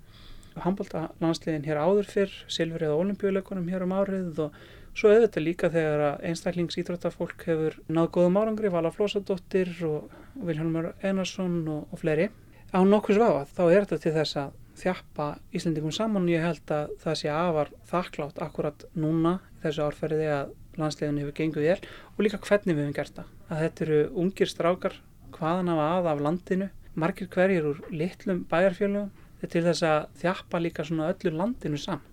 handbóltalansliðin 0.65 1.67
hér 1.67 1.81
áður 1.83 2.09
fyrr, 2.11 2.35
Silfur 2.49 2.87
eða 2.87 2.99
olimpíuleikunum 3.03 3.69
hér 3.73 3.85
um 3.87 3.95
árið 3.97 4.43
og 4.47 4.59
svo 4.97 5.13
auðvitað 5.13 5.45
líka 5.45 5.71
þegar 5.73 6.05
að 6.11 6.27
einstaklingsýtrátafólk 6.31 7.43
hefur 7.49 7.79
náð 7.93 8.11
góðum 8.17 8.39
árangri, 8.41 8.73
Vala 8.73 8.93
Flósadóttir 8.95 9.73
og 9.85 10.13
Vilhelmur 10.35 10.93
Einarsson 11.05 11.59
og, 11.69 11.89
og 11.93 12.01
fleiri. 12.01 12.31
Á 12.73 12.81
nokkuð 12.81 13.19
svafa 13.19 13.43
þá 13.53 13.63
er 13.67 13.85
þetta 13.85 14.01
til 14.03 14.15
þess 14.17 14.39
að 14.41 14.55
þjappa 14.77 15.27
Íslandingum 15.57 15.95
saman 15.95 16.27
og 16.27 16.33
ég 16.33 16.45
held 16.45 16.73
að 16.75 16.95
það 17.03 17.19
sé 17.21 17.31
afar 17.33 17.73
þakklátt 17.91 18.41
akkurat 18.45 18.87
núna 18.97 19.39
þessu 19.63 19.85
árferði 19.87 20.31
að 20.33 20.57
landsliðinu 20.77 21.23
hefur 21.25 21.37
genguð 21.37 21.69
vel 21.71 21.79
og 22.17 22.25
líka 22.25 22.41
hvernig 22.45 22.75
við 22.75 22.83
hefum 22.83 22.97
gert 22.97 23.21
það. 23.21 23.31
Að 23.49 23.63
þetta 23.65 23.87
eru 23.87 24.01
ungir 24.25 24.53
strákar 24.53 24.99
hvaðan 25.37 25.73
af 25.73 25.81
að 25.85 26.11
af 26.13 26.25
landinu, 26.27 26.69
margir 26.97 27.31
hverjir 27.33 27.71
úr 27.71 27.81
litlum 27.93 28.45
bæjarfjölugum 28.51 29.13
til 29.53 29.65
þess 29.67 29.87
að 29.87 30.11
þjappa 30.23 30.61
líka 30.63 30.87
svona 30.87 31.13
öllu 31.13 31.33
landinu 31.37 31.81
saman. 31.81 32.05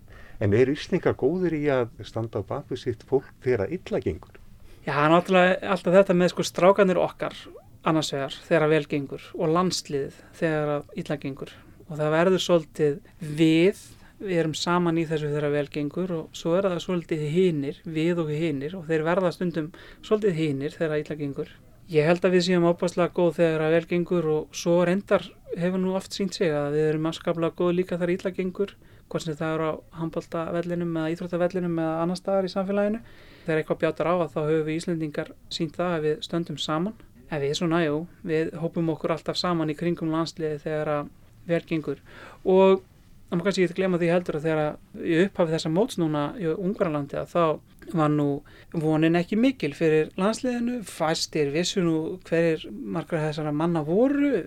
En 0.42 0.54
er 0.56 0.70
Íslingar 0.72 1.14
góður 1.18 1.54
í 1.54 1.64
að 1.70 1.92
standa 2.06 2.42
á 2.42 2.48
baku 2.48 2.76
sitt 2.76 3.04
fólk 3.06 3.28
þegar 3.44 3.70
illa 3.72 4.00
gengur? 4.02 4.40
Já, 4.84 4.96
náttúrulega 5.08 5.70
alltaf 5.72 5.94
þetta 5.94 6.16
með 6.18 6.32
sko 6.34 6.44
strákanir 6.44 7.00
okkar 7.00 7.36
annars 7.88 8.10
vegar 8.12 8.34
þegar 8.48 8.70
vel 8.72 8.84
gengur 8.88 9.28
og 9.38 9.52
landsliðið 9.54 10.18
þegar 10.40 10.72
illa 11.00 11.16
gengur 11.22 11.52
og 11.88 11.98
það 11.98 12.14
verður 12.16 12.42
svolítið 12.44 12.98
við, 13.38 13.82
við 14.20 14.40
erum 14.42 14.56
saman 14.58 15.00
í 15.00 15.06
þessu 15.08 15.30
þegar 15.32 15.54
vel 15.54 15.66
gengur 15.72 16.14
og 16.18 16.36
svo 16.36 16.54
er 16.58 16.68
það 16.68 16.84
svolítið 16.86 17.26
hinnir, 17.34 17.80
við 17.84 18.22
og 18.24 18.32
hinnir 18.32 18.76
og 18.78 18.88
þeir 18.88 19.06
verða 19.08 19.32
stundum 19.36 19.70
svolítið 20.02 20.40
hinnir 20.40 20.76
þegar 20.76 21.04
illa 21.04 21.18
gengur. 21.20 21.52
Ég 21.92 22.06
held 22.08 22.24
að 22.24 22.38
við 22.38 22.46
séum 22.46 22.64
ápaslega 22.64 23.12
góð 23.12 23.34
þegar 23.42 23.62
að 23.66 23.74
vel 23.74 23.86
gengur 23.90 24.26
og 24.32 24.54
svo 24.56 24.78
reyndar 24.88 25.26
hefur 25.52 25.82
nú 25.82 25.92
oft 25.98 26.14
sínt 26.16 26.32
sig 26.32 26.48
að 26.48 26.78
við 26.78 26.86
erum 26.94 27.08
afskaplega 27.10 27.56
góð 27.58 27.74
líka 27.76 27.98
þar 28.00 28.12
ítla 28.14 28.32
gengur 28.32 28.72
hvort 29.12 29.26
sem 29.26 29.36
það 29.36 29.52
eru 29.54 29.66
á 29.68 29.72
handbóltavellinum 30.00 30.96
eða 30.96 31.10
íþróttavellinum 31.12 31.76
eða 31.82 31.98
annar 32.02 32.18
staðar 32.18 32.48
í 32.48 32.52
samfélaginu. 32.54 33.02
Þegar 33.44 33.60
eitthvað 33.60 33.80
bjátar 33.82 34.08
á 34.08 34.14
að 34.14 34.32
þá 34.32 34.40
höfum 34.40 34.64
við 34.70 34.78
Íslendingar 34.78 35.30
sínt 35.52 35.76
það 35.76 35.92
að 35.98 36.06
við 36.08 36.24
stöndum 36.24 36.58
saman. 36.64 36.96
En 37.28 37.42
við 37.44 37.54
svona, 37.58 37.82
jú, 37.84 38.00
við 38.24 38.56
hópum 38.62 38.88
okkur 38.94 39.12
alltaf 39.18 39.36
saman 39.36 39.72
í 39.72 39.76
kringum 39.76 40.12
landsliði 40.14 40.62
þegar 40.64 40.92
að 40.94 41.12
vel 41.52 41.62
gengur. 41.68 42.00
Og 42.48 42.80
það 43.28 43.38
má 43.38 43.44
kannski 43.46 43.64
ekki 43.66 43.76
glemja 43.78 44.00
því 44.00 44.10
heldur 44.12 44.38
að 44.38 44.46
þegar 44.46 45.06
ég 45.10 45.28
upphafi 45.28 45.54
þessa 45.54 45.72
móts 45.72 45.98
núna 46.00 46.24
í 46.40 46.48
Ungarlandi 46.52 47.18
að 47.18 47.32
þá 47.32 47.44
var 47.92 48.10
nú 48.12 48.28
vonin 48.72 49.18
ekki 49.18 49.36
mikil 49.36 49.72
fyrir 49.76 50.10
landsliðinu, 50.20 50.78
fæstir 50.88 51.50
vissu 51.52 51.82
nú 51.84 51.96
hverjir 52.28 52.64
margar 52.70 53.22
þessara 53.26 53.52
manna 53.52 53.82
voru. 53.84 54.44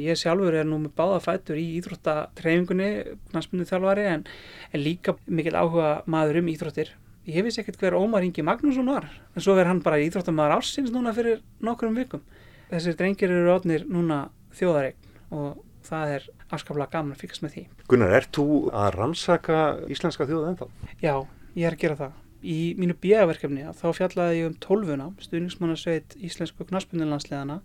Ég 0.00 0.18
sjálfur 0.18 0.56
er 0.58 0.66
nú 0.68 0.80
með 0.82 0.94
báða 0.98 1.20
fættur 1.22 1.60
í 1.60 1.66
íþróttatreifingunni 1.78 2.90
knastmyndu 3.30 3.68
þjálfari 3.70 4.08
en, 4.10 4.24
en 4.72 4.82
líka 4.82 5.16
mikil 5.26 5.54
áhuga 5.58 5.96
maður 6.10 6.42
um 6.42 6.50
íþróttir. 6.54 6.94
Ég 7.30 7.46
vissi 7.46 7.62
ekkert 7.62 7.78
hver 7.80 7.96
Ómar 7.96 8.24
Ingi 8.26 8.42
Magnússon 8.44 8.90
var 8.90 9.06
en 9.08 9.44
svo 9.44 9.54
verður 9.56 9.72
hann 9.72 9.84
bara 9.84 10.02
íþróttamæður 10.04 10.58
ársins 10.58 10.92
núna 10.92 11.14
fyrir 11.16 11.44
nokkurum 11.64 11.96
vikum. 11.96 12.24
Þessir 12.72 12.98
drengir 12.98 13.32
eru 13.32 13.54
átnir 13.54 13.86
núna 13.88 14.26
þjóðaregn 14.58 15.32
og 15.34 15.62
það 15.84 16.12
er 16.16 16.26
afskaplega 16.48 16.92
gaman 16.92 17.14
að 17.14 17.24
fyrkast 17.24 17.44
með 17.44 17.54
því. 17.54 17.64
Gunnar, 17.90 18.14
ert 18.18 18.32
þú 18.36 18.46
að 18.72 18.90
rannsaka 18.98 19.60
íslenska 19.92 20.26
þjóða 20.28 20.52
ennþá? 20.52 20.68
Já, 21.02 21.14
ég 21.54 21.68
er 21.68 21.76
að 21.76 21.82
gera 21.84 21.98
það. 22.00 22.20
Í 22.44 22.58
mínu 22.76 22.96
bíaverkefni 23.00 23.68
þá 23.72 23.86
fjallaði 23.96 24.40
ég 24.40 24.50
um 24.50 24.56
tólfuna 24.60 25.06
stuðningsmannasveit 25.24 26.16
íslensku 26.28 26.66
knaspunnilandsleðana 26.68 27.60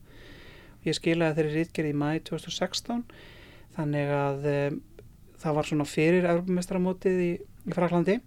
ég 0.87 0.95
skilaði 0.95 1.39
þeirri 1.39 1.57
rítgerði 1.57 1.91
í 1.91 1.97
mæ 1.99 2.07
2016 2.29 3.03
þannig 3.75 4.13
að 4.15 4.47
um, 4.53 4.79
það 5.39 5.57
var 5.57 5.67
svona 5.67 5.87
fyrir 5.87 6.29
Europamestramótið 6.29 7.19
í, 7.25 7.31
í 7.67 7.75
Fraklandi 7.75 8.17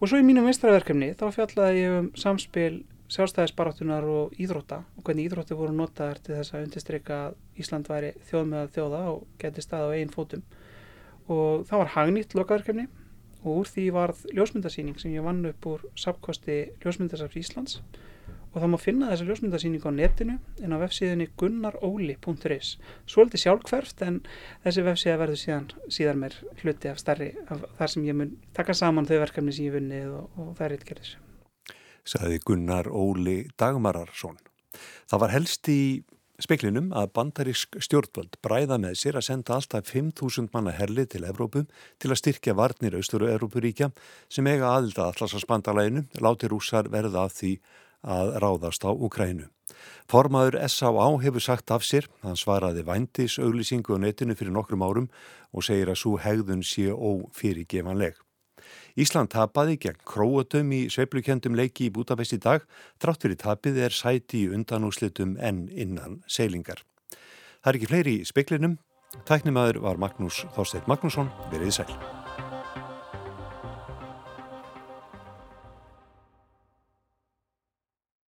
og 0.00 0.10
svo 0.10 0.18
í 0.18 0.26
mínu 0.26 0.42
mestraverkefni 0.46 1.12
þá 1.18 1.28
fjallaði 1.36 1.84
ég 1.84 1.96
um 2.00 2.10
samspil 2.18 2.82
sjálfstæðisbaráttunar 3.14 4.06
og 4.10 4.34
íþrótta 4.40 4.80
og 4.82 5.06
hvernig 5.06 5.28
íþrótti 5.28 5.56
voru 5.58 5.74
notaðar 5.76 6.20
til 6.24 6.34
þess 6.38 6.54
að 6.54 6.66
undirstryka 6.66 7.18
að 7.28 7.36
Ísland 7.62 7.90
væri 7.90 8.12
þjóð 8.28 8.48
með 8.50 8.70
þjóða 8.74 9.02
og 9.12 9.24
geti 9.42 9.64
stað 9.64 9.86
á 9.86 9.94
einn 9.94 10.12
fótum. 10.14 10.44
Og 11.30 11.64
það 11.68 11.82
var 11.82 11.92
hagnýtt 11.94 12.36
lokaverkefni 12.36 12.88
og 13.44 13.60
úr 13.60 13.70
því 13.70 13.84
varð 13.94 14.24
ljósmyndasýning 14.32 14.98
sem 15.00 15.14
ég 15.14 15.24
vann 15.24 15.44
upp 15.48 15.68
úr 15.68 15.84
sapkosti 16.00 16.58
Ljósmyndasafs 16.82 17.38
Íslands. 17.40 17.78
Og 18.54 18.62
það 18.62 18.70
má 18.70 18.78
finna 18.78 19.10
þessa 19.10 19.26
ljósmyndasýning 19.28 19.86
á 19.86 19.90
netinu 19.94 20.36
en 20.62 20.74
á 20.74 20.78
vefsíðinni 20.78 21.28
gunnaróli.is 21.40 22.76
Svolítið 23.10 23.44
sjálfkverft 23.44 24.04
en 24.06 24.20
þessi 24.64 24.86
vefsíða 24.86 25.20
verður 25.24 25.42
síðan 25.42 25.68
síðan 25.90 26.22
mér 26.22 26.38
hluti 26.62 26.92
af 26.92 27.02
starri 27.02 27.34
af 27.48 27.66
þar 27.80 27.94
sem 27.96 28.08
ég 28.08 28.18
mun 28.18 28.34
taka 28.54 28.78
saman 28.78 29.10
þau 29.10 29.18
verkefni 29.26 29.54
sem 29.54 29.68
ég 29.68 29.78
vunnið 29.80 30.16
og, 30.20 30.38
og 30.38 30.64
er 30.64 30.78
eitt 30.78 30.86
gerðis 30.86 31.16
Saði 32.04 32.40
Gunnar 32.44 32.90
Óli 32.90 33.44
Dagmararsson 33.58 34.38
Það 35.10 35.22
var 35.22 35.32
helst 35.34 35.70
í 35.70 35.80
speklinum 36.42 36.90
að 36.96 37.12
bandarísk 37.14 37.78
stjórnvöld 37.84 38.38
bræða 38.42 38.78
með 38.82 38.98
sér 38.98 39.18
að 39.20 39.26
senda 39.28 39.54
alltaf 39.56 39.92
5.000 39.92 40.50
manna 40.54 40.74
herli 40.74 41.06
til 41.06 41.22
Evrópu 41.28 41.64
til 42.02 42.10
að 42.10 42.20
styrkja 42.20 42.56
varnir 42.58 42.96
austuru 42.98 43.28
Evrópuríkja 43.30 43.92
sem 44.32 44.48
eiga 44.50 44.72
aðilda 44.74 45.10
allarsasbandalæginu 45.12 46.06
láti 46.24 46.50
rúsar 46.50 46.90
verða 46.90 47.28
af 47.28 47.38
því 47.38 47.54
að 48.04 48.34
ráðast 48.42 48.84
á 48.84 48.90
Ukrænu. 48.92 49.46
Formaður 50.10 50.58
S.A.A. 50.66 51.06
hefur 51.22 51.40
sagt 51.40 51.70
af 51.72 51.86
sér, 51.86 52.10
hann 52.20 52.36
svaraði 52.36 52.84
vændis 52.84 53.38
auglýsingu 53.40 53.96
á 53.96 53.98
netinu 54.02 54.36
fyrir 54.36 54.52
nokkrum 54.52 54.84
árum 54.84 55.08
og 55.54 55.64
segir 55.64 55.88
að 55.88 56.02
svo 56.02 56.18
hegðun 56.20 56.66
sé 56.66 56.90
ófyrirgevanleg. 56.92 58.18
Ísland 58.94 59.32
tapaði 59.34 59.74
gegn 59.82 60.02
króatum 60.06 60.70
í 60.74 60.84
sveiplukjöndum 60.92 61.56
leiki 61.58 61.88
í 61.88 61.92
Bútabest 61.94 62.36
í 62.36 62.40
dag. 62.42 62.62
Trátt 63.02 63.26
fyrir 63.26 63.40
tapið 63.40 63.80
er 63.88 63.94
sæti 63.94 64.44
í 64.44 64.50
undanúslitum 64.54 65.34
en 65.42 65.64
innan 65.70 66.20
seilingar. 66.30 66.84
Það 67.64 67.72
er 67.72 67.80
ekki 67.80 67.90
fleiri 67.90 68.18
í 68.20 68.26
speklinum. 68.28 68.78
Tæknimaður 69.26 69.82
var 69.82 69.98
Magnús 69.98 70.44
Þorstein 70.54 70.86
Magnússon. 70.90 71.32
Verið 71.50 71.80
sæl. 71.80 72.23